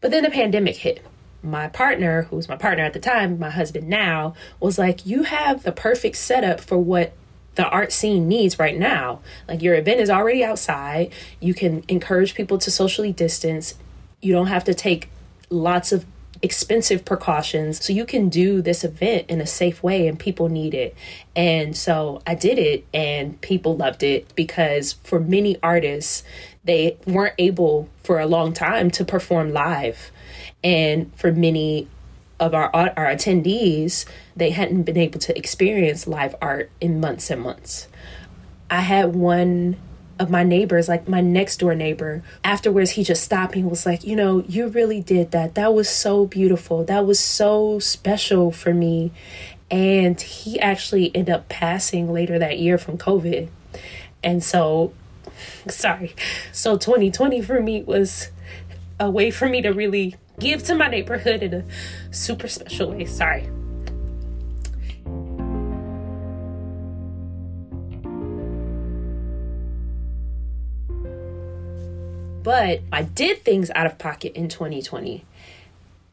But 0.00 0.12
then 0.12 0.22
the 0.22 0.30
pandemic 0.30 0.76
hit 0.76 1.04
my 1.42 1.68
partner, 1.68 2.22
who 2.22 2.36
was 2.36 2.48
my 2.48 2.56
partner 2.56 2.84
at 2.84 2.92
the 2.92 3.00
time, 3.00 3.38
my 3.38 3.50
husband 3.50 3.88
now, 3.88 4.34
was 4.60 4.78
like, 4.78 5.06
You 5.06 5.24
have 5.24 5.62
the 5.62 5.72
perfect 5.72 6.16
setup 6.16 6.60
for 6.60 6.78
what 6.78 7.12
the 7.58 7.68
art 7.68 7.92
scene 7.92 8.28
needs 8.28 8.56
right 8.60 8.78
now. 8.78 9.20
Like 9.48 9.62
your 9.62 9.74
event 9.74 9.98
is 9.98 10.10
already 10.10 10.44
outside. 10.44 11.10
You 11.40 11.54
can 11.54 11.82
encourage 11.88 12.36
people 12.36 12.56
to 12.58 12.70
socially 12.70 13.12
distance. 13.12 13.74
You 14.22 14.32
don't 14.32 14.46
have 14.46 14.62
to 14.64 14.74
take 14.74 15.10
lots 15.50 15.90
of 15.90 16.06
expensive 16.40 17.04
precautions. 17.04 17.84
So 17.84 17.92
you 17.92 18.06
can 18.06 18.28
do 18.28 18.62
this 18.62 18.84
event 18.84 19.28
in 19.28 19.40
a 19.40 19.46
safe 19.46 19.82
way 19.82 20.06
and 20.06 20.16
people 20.16 20.48
need 20.48 20.72
it. 20.72 20.94
And 21.34 21.76
so 21.76 22.22
I 22.24 22.36
did 22.36 22.60
it 22.60 22.86
and 22.94 23.40
people 23.40 23.76
loved 23.76 24.04
it 24.04 24.32
because 24.36 24.92
for 24.92 25.18
many 25.18 25.56
artists, 25.60 26.22
they 26.62 26.96
weren't 27.08 27.34
able 27.38 27.88
for 28.04 28.20
a 28.20 28.26
long 28.26 28.52
time 28.52 28.88
to 28.92 29.04
perform 29.04 29.52
live. 29.52 30.12
And 30.62 31.12
for 31.16 31.32
many 31.32 31.88
of 32.40 32.54
our 32.54 32.70
our 32.74 33.06
attendees, 33.06 34.04
they 34.36 34.50
hadn't 34.50 34.82
been 34.84 34.96
able 34.96 35.18
to 35.20 35.36
experience 35.36 36.06
live 36.06 36.34
art 36.40 36.70
in 36.80 37.00
months 37.00 37.30
and 37.30 37.42
months. 37.42 37.88
I 38.70 38.80
had 38.80 39.14
one 39.14 39.76
of 40.18 40.30
my 40.30 40.42
neighbors, 40.42 40.88
like 40.88 41.08
my 41.08 41.20
next 41.20 41.58
door 41.58 41.74
neighbor, 41.74 42.22
afterwards 42.42 42.92
he 42.92 43.04
just 43.04 43.22
stopped 43.22 43.54
me 43.54 43.60
and 43.60 43.70
was 43.70 43.86
like, 43.86 44.04
You 44.04 44.16
know, 44.16 44.42
you 44.48 44.68
really 44.68 45.00
did 45.00 45.30
that. 45.30 45.54
That 45.54 45.74
was 45.74 45.88
so 45.88 46.26
beautiful. 46.26 46.84
That 46.84 47.06
was 47.06 47.20
so 47.20 47.78
special 47.78 48.50
for 48.50 48.74
me. 48.74 49.12
And 49.70 50.20
he 50.20 50.58
actually 50.58 51.14
ended 51.14 51.34
up 51.34 51.48
passing 51.48 52.12
later 52.12 52.38
that 52.38 52.58
year 52.58 52.78
from 52.78 52.98
COVID. 52.98 53.48
And 54.22 54.42
so, 54.42 54.92
sorry. 55.68 56.14
So 56.52 56.76
2020 56.76 57.42
for 57.42 57.60
me 57.60 57.82
was 57.82 58.30
a 58.98 59.10
way 59.10 59.30
for 59.30 59.48
me 59.48 59.62
to 59.62 59.70
really 59.70 60.16
give 60.38 60.62
to 60.64 60.74
my 60.74 60.88
neighborhood 60.88 61.42
in 61.42 61.54
a 61.54 61.64
super 62.10 62.48
special 62.48 62.90
way. 62.90 63.04
Sorry. 63.04 63.48
But 72.42 72.80
I 72.90 73.02
did 73.02 73.44
things 73.44 73.70
out 73.74 73.86
of 73.86 73.98
pocket 73.98 74.32
in 74.34 74.48
2020. 74.48 75.24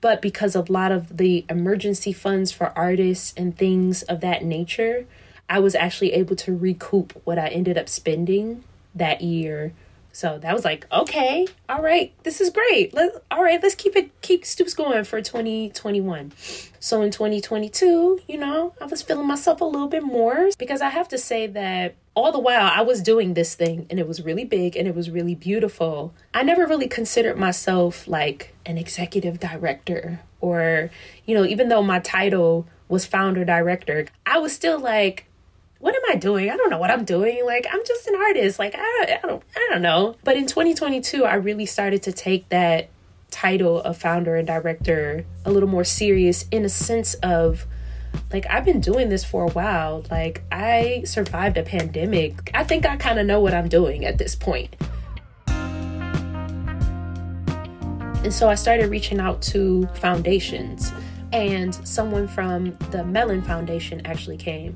But 0.01 0.21
because 0.21 0.53
a 0.53 0.65
lot 0.69 0.91
of 0.91 1.17
the 1.17 1.45
emergency 1.49 2.11
funds 2.11 2.51
for 2.51 2.77
artists 2.77 3.33
and 3.37 3.57
things 3.57 4.03
of 4.03 4.19
that 4.21 4.43
nature, 4.43 5.05
I 5.49 5.59
was 5.59 5.75
actually 5.75 6.13
able 6.13 6.35
to 6.35 6.55
recoup 6.55 7.13
what 7.23 7.39
I 7.39 7.47
ended 7.47 7.77
up 7.77 7.87
spending 7.87 8.63
that 8.93 9.21
year 9.21 9.71
so 10.15 10.37
that 10.39 10.53
was 10.53 10.63
like, 10.63 10.87
okay, 10.93 11.45
all 11.67 11.81
right, 11.81 12.13
this 12.23 12.39
is 12.39 12.49
great. 12.49 12.93
Let 12.93 13.11
all 13.29 13.43
right, 13.43 13.61
let's 13.61 13.75
keep 13.75 13.97
it 13.97 14.21
keep 14.21 14.45
Stoops 14.45 14.73
going 14.73 15.03
for 15.03 15.21
2021. 15.21 16.31
So 16.79 17.01
in 17.01 17.11
2022, 17.11 18.21
you 18.25 18.37
know, 18.37 18.73
I 18.79 18.85
was 18.85 19.01
feeling 19.01 19.27
myself 19.27 19.59
a 19.59 19.65
little 19.65 19.89
bit 19.89 20.03
more 20.03 20.51
because 20.57 20.79
I 20.79 20.87
have 20.87 21.09
to 21.09 21.17
say 21.17 21.47
that 21.47 21.95
all 22.13 22.31
the 22.31 22.39
while 22.39 22.71
I 22.73 22.79
was 22.79 23.01
doing 23.01 23.33
this 23.33 23.55
thing 23.55 23.87
and 23.89 23.99
it 23.99 24.07
was 24.07 24.21
really 24.21 24.45
big 24.45 24.77
and 24.77 24.87
it 24.87 24.95
was 24.95 25.11
really 25.11 25.35
beautiful. 25.35 26.13
I 26.33 26.43
never 26.43 26.65
really 26.65 26.87
considered 26.87 27.37
myself 27.37 28.07
like 28.07 28.55
an 28.65 28.77
executive 28.77 29.41
director 29.41 30.21
or, 30.39 30.91
you 31.25 31.35
know, 31.35 31.43
even 31.43 31.67
though 31.67 31.83
my 31.83 31.99
title 31.99 32.67
was 32.87 33.05
founder 33.05 33.43
director, 33.43 34.07
I 34.25 34.37
was 34.37 34.55
still 34.55 34.79
like 34.79 35.25
what 35.85 35.93
am 35.93 36.01
I 36.09 36.15
doing? 36.15 36.49
I 36.49 36.57
don't 36.57 36.71
know 36.71 36.79
what 36.79 36.89
I'm 36.89 37.05
doing. 37.05 37.45
Like 37.45 37.67
I'm 37.71 37.85
just 37.85 38.07
an 38.07 38.15
artist. 38.15 38.57
Like 38.57 38.73
I, 38.75 39.19
I 39.23 39.27
don't 39.27 39.43
I 39.55 39.67
don't 39.69 39.83
know. 39.83 40.15
But 40.23 40.35
in 40.35 40.47
2022, 40.47 41.23
I 41.23 41.35
really 41.35 41.67
started 41.67 42.01
to 42.03 42.11
take 42.11 42.49
that 42.49 42.89
title 43.29 43.81
of 43.81 43.95
founder 43.95 44.35
and 44.35 44.47
director 44.47 45.27
a 45.45 45.51
little 45.51 45.69
more 45.69 45.83
serious 45.83 46.47
in 46.49 46.65
a 46.65 46.69
sense 46.69 47.13
of 47.21 47.67
like 48.33 48.47
I've 48.49 48.65
been 48.65 48.79
doing 48.79 49.09
this 49.09 49.23
for 49.23 49.43
a 49.43 49.51
while. 49.51 50.03
Like 50.09 50.41
I 50.51 51.03
survived 51.05 51.55
a 51.55 51.63
pandemic. 51.63 52.49
I 52.55 52.63
think 52.63 52.87
I 52.87 52.97
kind 52.97 53.19
of 53.19 53.27
know 53.27 53.39
what 53.39 53.53
I'm 53.53 53.69
doing 53.69 54.05
at 54.05 54.17
this 54.17 54.33
point. 54.35 54.75
And 58.23 58.33
so 58.33 58.49
I 58.49 58.55
started 58.55 58.89
reaching 58.89 59.19
out 59.19 59.39
to 59.43 59.85
foundations 59.93 60.91
and 61.31 61.75
someone 61.87 62.27
from 62.27 62.71
the 62.89 63.03
Mellon 63.03 63.43
Foundation 63.43 64.03
actually 64.03 64.37
came 64.37 64.75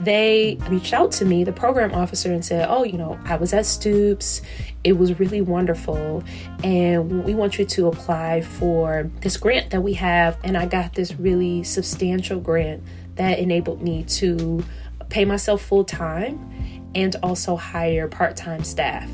they 0.00 0.58
reached 0.68 0.92
out 0.92 1.12
to 1.12 1.24
me, 1.24 1.44
the 1.44 1.52
program 1.52 1.92
officer, 1.92 2.32
and 2.32 2.44
said, 2.44 2.66
Oh, 2.68 2.84
you 2.84 2.96
know, 2.96 3.18
I 3.24 3.36
was 3.36 3.52
at 3.52 3.66
Stoops. 3.66 4.42
It 4.82 4.94
was 4.94 5.18
really 5.18 5.40
wonderful. 5.40 6.24
And 6.64 7.24
we 7.24 7.34
want 7.34 7.58
you 7.58 7.66
to 7.66 7.88
apply 7.88 8.40
for 8.40 9.10
this 9.20 9.36
grant 9.36 9.70
that 9.70 9.82
we 9.82 9.94
have. 9.94 10.38
And 10.42 10.56
I 10.56 10.66
got 10.66 10.94
this 10.94 11.14
really 11.14 11.62
substantial 11.64 12.40
grant 12.40 12.82
that 13.16 13.38
enabled 13.38 13.82
me 13.82 14.04
to 14.04 14.64
pay 15.10 15.24
myself 15.24 15.60
full 15.62 15.84
time 15.84 16.90
and 16.94 17.14
also 17.22 17.56
hire 17.56 18.08
part 18.08 18.36
time 18.36 18.64
staff. 18.64 19.10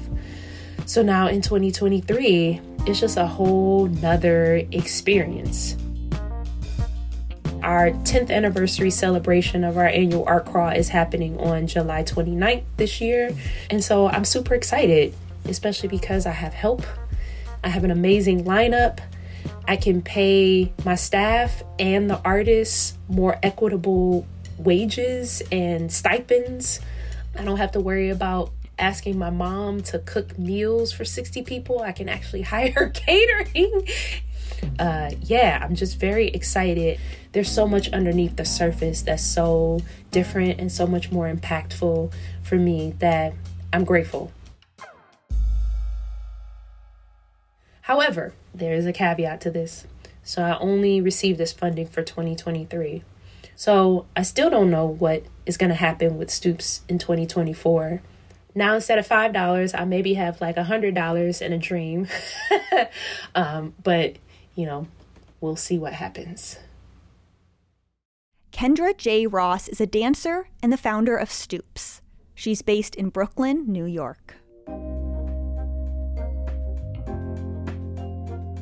So 0.86 1.02
now 1.02 1.26
in 1.26 1.42
2023, 1.42 2.60
it's 2.86 3.00
just 3.00 3.16
a 3.16 3.26
whole 3.26 3.86
nother 3.86 4.62
experience. 4.70 5.76
Our 7.66 7.90
10th 7.90 8.30
anniversary 8.30 8.90
celebration 8.92 9.64
of 9.64 9.76
our 9.76 9.88
annual 9.88 10.22
art 10.24 10.46
crawl 10.46 10.68
is 10.68 10.88
happening 10.90 11.36
on 11.40 11.66
July 11.66 12.04
29th 12.04 12.62
this 12.76 13.00
year. 13.00 13.34
And 13.70 13.82
so 13.82 14.06
I'm 14.06 14.24
super 14.24 14.54
excited, 14.54 15.12
especially 15.46 15.88
because 15.88 16.26
I 16.26 16.30
have 16.30 16.54
help. 16.54 16.84
I 17.64 17.70
have 17.70 17.82
an 17.82 17.90
amazing 17.90 18.44
lineup. 18.44 19.00
I 19.66 19.74
can 19.74 20.00
pay 20.00 20.72
my 20.84 20.94
staff 20.94 21.64
and 21.76 22.08
the 22.08 22.20
artists 22.24 22.96
more 23.08 23.36
equitable 23.42 24.28
wages 24.58 25.42
and 25.50 25.92
stipends. 25.92 26.78
I 27.36 27.42
don't 27.42 27.56
have 27.56 27.72
to 27.72 27.80
worry 27.80 28.10
about 28.10 28.52
asking 28.78 29.18
my 29.18 29.30
mom 29.30 29.80
to 29.80 29.98
cook 29.98 30.38
meals 30.38 30.92
for 30.92 31.04
60 31.04 31.42
people. 31.42 31.82
I 31.82 31.90
can 31.90 32.08
actually 32.08 32.42
hire 32.52 32.90
catering. 32.94 33.88
Uh, 34.78 35.10
yeah, 35.22 35.60
I'm 35.62 35.74
just 35.74 35.98
very 35.98 36.28
excited. 36.28 36.98
There's 37.32 37.50
so 37.50 37.66
much 37.66 37.88
underneath 37.90 38.36
the 38.36 38.44
surface 38.44 39.02
that's 39.02 39.24
so 39.24 39.80
different 40.10 40.60
and 40.60 40.70
so 40.70 40.86
much 40.86 41.10
more 41.10 41.32
impactful 41.32 42.12
for 42.42 42.56
me 42.56 42.94
that 42.98 43.34
I'm 43.72 43.84
grateful. 43.84 44.32
However, 47.82 48.34
there 48.54 48.74
is 48.74 48.86
a 48.86 48.92
caveat 48.92 49.40
to 49.42 49.50
this. 49.50 49.86
So 50.24 50.42
I 50.42 50.58
only 50.58 51.00
received 51.00 51.38
this 51.38 51.52
funding 51.52 51.86
for 51.86 52.02
2023. 52.02 53.04
So 53.54 54.06
I 54.16 54.22
still 54.22 54.50
don't 54.50 54.70
know 54.70 54.86
what 54.86 55.22
is 55.46 55.56
going 55.56 55.70
to 55.70 55.76
happen 55.76 56.18
with 56.18 56.30
Stoops 56.30 56.82
in 56.88 56.98
2024. 56.98 58.02
Now 58.56 58.74
instead 58.74 58.98
of 58.98 59.06
five 59.06 59.32
dollars, 59.32 59.74
I 59.74 59.84
maybe 59.84 60.14
have 60.14 60.40
like 60.40 60.56
a 60.56 60.64
hundred 60.64 60.94
dollars 60.94 61.40
in 61.40 61.52
a 61.52 61.58
dream. 61.58 62.08
um, 63.34 63.74
but 63.82 64.16
you 64.56 64.66
know, 64.66 64.88
we'll 65.40 65.54
see 65.54 65.78
what 65.78 65.92
happens. 65.92 66.58
Kendra 68.52 68.96
J. 68.96 69.26
Ross 69.26 69.68
is 69.68 69.80
a 69.80 69.86
dancer 69.86 70.48
and 70.62 70.72
the 70.72 70.78
founder 70.78 71.16
of 71.16 71.30
Stoops. 71.30 72.00
She's 72.34 72.62
based 72.62 72.94
in 72.94 73.10
Brooklyn, 73.10 73.70
New 73.70 73.84
York. 73.84 74.34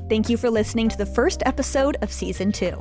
Thank 0.09 0.28
you 0.28 0.37
for 0.37 0.50
listening 0.50 0.88
to 0.90 0.98
the 0.98 1.07
first 1.07 1.42
episode 1.46 1.96
of 2.02 2.12
season 2.12 2.52
two. 2.52 2.76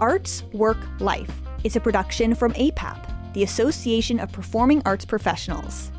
Arts, 0.00 0.42
Work, 0.52 0.78
Life 1.00 1.32
is 1.64 1.76
a 1.76 1.80
production 1.80 2.34
from 2.34 2.52
APAP, 2.54 3.32
the 3.34 3.42
Association 3.42 4.20
of 4.20 4.30
Performing 4.30 4.82
Arts 4.84 5.04
Professionals. 5.04 5.90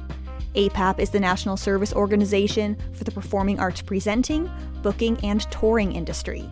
APAP 0.56 1.00
is 1.00 1.12
the 1.12 1.20
national 1.20 1.58
service 1.58 1.94
organization 1.94 2.78
for 2.94 3.04
the 3.04 3.12
performing 3.12 3.60
arts 3.60 3.82
presenting, 3.82 4.50
booking, 4.82 5.18
and 5.24 5.42
touring 5.52 5.92
industry. 5.94 6.50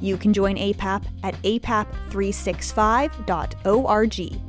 You 0.00 0.16
can 0.16 0.32
join 0.32 0.56
APAP 0.56 1.04
at 1.22 1.40
apap365.org. 1.42 4.40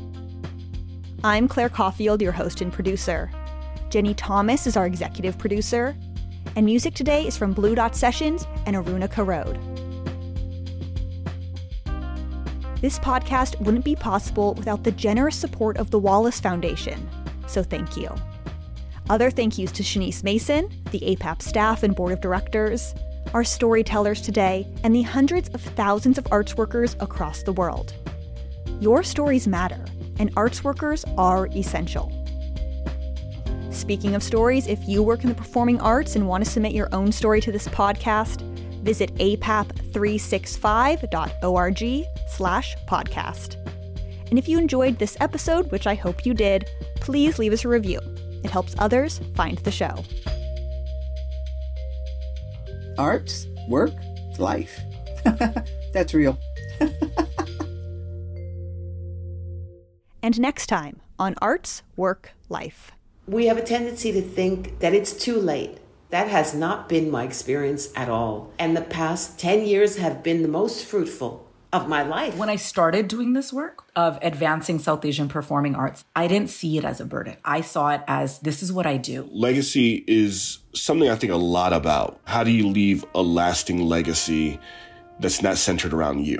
I'm 1.24 1.48
Claire 1.48 1.70
Caulfield, 1.70 2.22
your 2.22 2.32
host 2.34 2.60
and 2.60 2.74
producer. 2.74 3.32
Jenny 3.90 4.14
Thomas 4.14 4.68
is 4.68 4.76
our 4.76 4.86
executive 4.86 5.38
producer. 5.38 5.96
And 6.56 6.66
music 6.66 6.94
today 6.94 7.26
is 7.26 7.38
from 7.38 7.54
Blue 7.54 7.76
Dot 7.76 7.96
Sessions 7.96 8.46
and 8.66 8.76
Aruna 8.76 9.08
Kharod. 9.08 9.58
This 12.82 13.00
podcast 13.00 13.58
wouldn't 13.62 13.86
be 13.86 13.96
possible 13.96 14.56
without 14.56 14.84
the 14.84 14.92
generous 14.92 15.38
support 15.38 15.78
of 15.78 15.90
the 15.90 16.00
Wallace 16.00 16.42
Foundation, 16.42 17.10
so 17.48 17.64
thank 17.64 17.96
you. 17.96 18.14
Other 19.10 19.30
thank 19.30 19.58
yous 19.58 19.72
to 19.74 19.84
Shanice 19.84 20.24
Mason, 20.24 20.70
the 20.92 21.02
APAP 21.02 21.42
staff 21.42 21.84
and 21.84 21.94
board 21.96 22.14
of 22.14 22.22
directors, 22.22 22.96
our 23.34 23.44
storytellers 23.44 24.22
today, 24.22 24.66
and 24.84 24.96
the 24.96 25.02
hundreds 25.02 25.50
of 25.50 25.60
thousands 25.62 26.18
of 26.18 26.26
arts 26.32 26.56
workers 26.56 26.96
across 27.00 27.44
the 27.44 27.54
world. 27.54 27.94
Your 28.80 29.04
stories 29.04 29.48
matter, 29.48 29.86
and 30.20 30.32
arts 30.38 30.64
workers 30.64 31.04
are 31.18 31.48
essential. 31.48 32.12
Speaking 33.72 34.16
of 34.16 34.24
stories, 34.24 34.68
if 34.68 34.88
you 34.88 35.04
work 35.04 35.24
in 35.24 35.30
the 35.30 35.36
performing 35.36 35.82
arts 35.82 36.16
and 36.16 36.26
want 36.28 36.46
to 36.46 36.50
submit 36.50 36.74
your 36.74 36.88
own 36.94 37.12
story 37.12 37.42
to 37.42 37.52
this 37.52 37.68
podcast, 37.68 38.42
visit 38.84 39.14
apap365.org 39.16 42.06
slash 42.30 42.78
podcast. 42.88 43.58
And 44.30 44.40
if 44.40 44.48
you 44.48 44.58
enjoyed 44.58 45.00
this 45.00 45.18
episode, 45.20 45.70
which 45.72 45.88
I 45.88 45.96
hope 45.96 46.26
you 46.26 46.34
did, 46.34 46.70
please 46.96 47.38
leave 47.40 47.52
us 47.52 47.66
a 47.66 47.70
review. 47.70 48.00
It 48.44 48.52
helps 48.52 48.76
others 48.78 49.22
find 49.36 49.58
the 49.60 49.72
show. 49.72 50.04
Arts, 52.98 53.48
work, 53.68 53.94
life. 54.38 54.80
That's 55.94 56.14
real. 56.14 56.38
and 60.22 60.40
next 60.40 60.68
time 60.68 61.02
on 61.18 61.36
Arts, 61.42 61.84
Work, 61.96 62.32
Life. 62.50 62.92
We 63.28 63.46
have 63.46 63.58
a 63.58 63.64
tendency 63.64 64.12
to 64.12 64.22
think 64.22 64.80
that 64.80 64.94
it's 64.94 65.14
too 65.14 65.40
late. 65.40 65.78
That 66.10 66.28
has 66.28 66.54
not 66.54 66.90
been 66.90 67.10
my 67.10 67.24
experience 67.24 67.90
at 67.96 68.10
all. 68.10 68.52
And 68.60 68.76
the 68.76 68.82
past 68.82 69.40
10 69.40 69.66
years 69.66 69.98
have 69.98 70.22
been 70.22 70.42
the 70.42 70.48
most 70.48 70.86
fruitful 70.86 71.48
of 71.74 71.90
my 71.90 72.04
life. 72.04 72.38
When 72.38 72.50
I 72.50 72.56
started 72.56 73.08
doing 73.08 73.34
this 73.34 73.52
work 73.52 73.84
of 73.96 74.20
advancing 74.22 74.80
South 74.80 75.04
Asian 75.04 75.28
performing 75.28 75.76
arts, 75.76 76.06
I 76.16 76.28
didn't 76.28 76.50
see 76.50 76.78
it 76.78 76.86
as 76.86 77.02
a 77.02 77.06
burden. 77.06 77.36
I 77.44 77.62
saw 77.62 77.90
it 77.90 78.02
as 78.08 78.40
this 78.40 78.64
is 78.64 78.72
what 78.72 78.86
I 78.86 78.98
do. 78.98 79.28
Legacy 79.32 80.06
is 80.08 80.60
something 80.74 81.10
I 81.10 81.16
think 81.16 81.34
a 81.34 81.38
lot 81.38 81.74
about. 81.74 82.22
How 82.26 82.44
do 82.44 82.52
you 82.52 82.68
leave 82.68 83.04
a 83.16 83.22
lasting 83.22 83.82
legacy 83.82 84.60
that's 85.20 85.42
not 85.42 85.58
centered 85.58 85.94
around 85.94 86.26
you? 86.26 86.40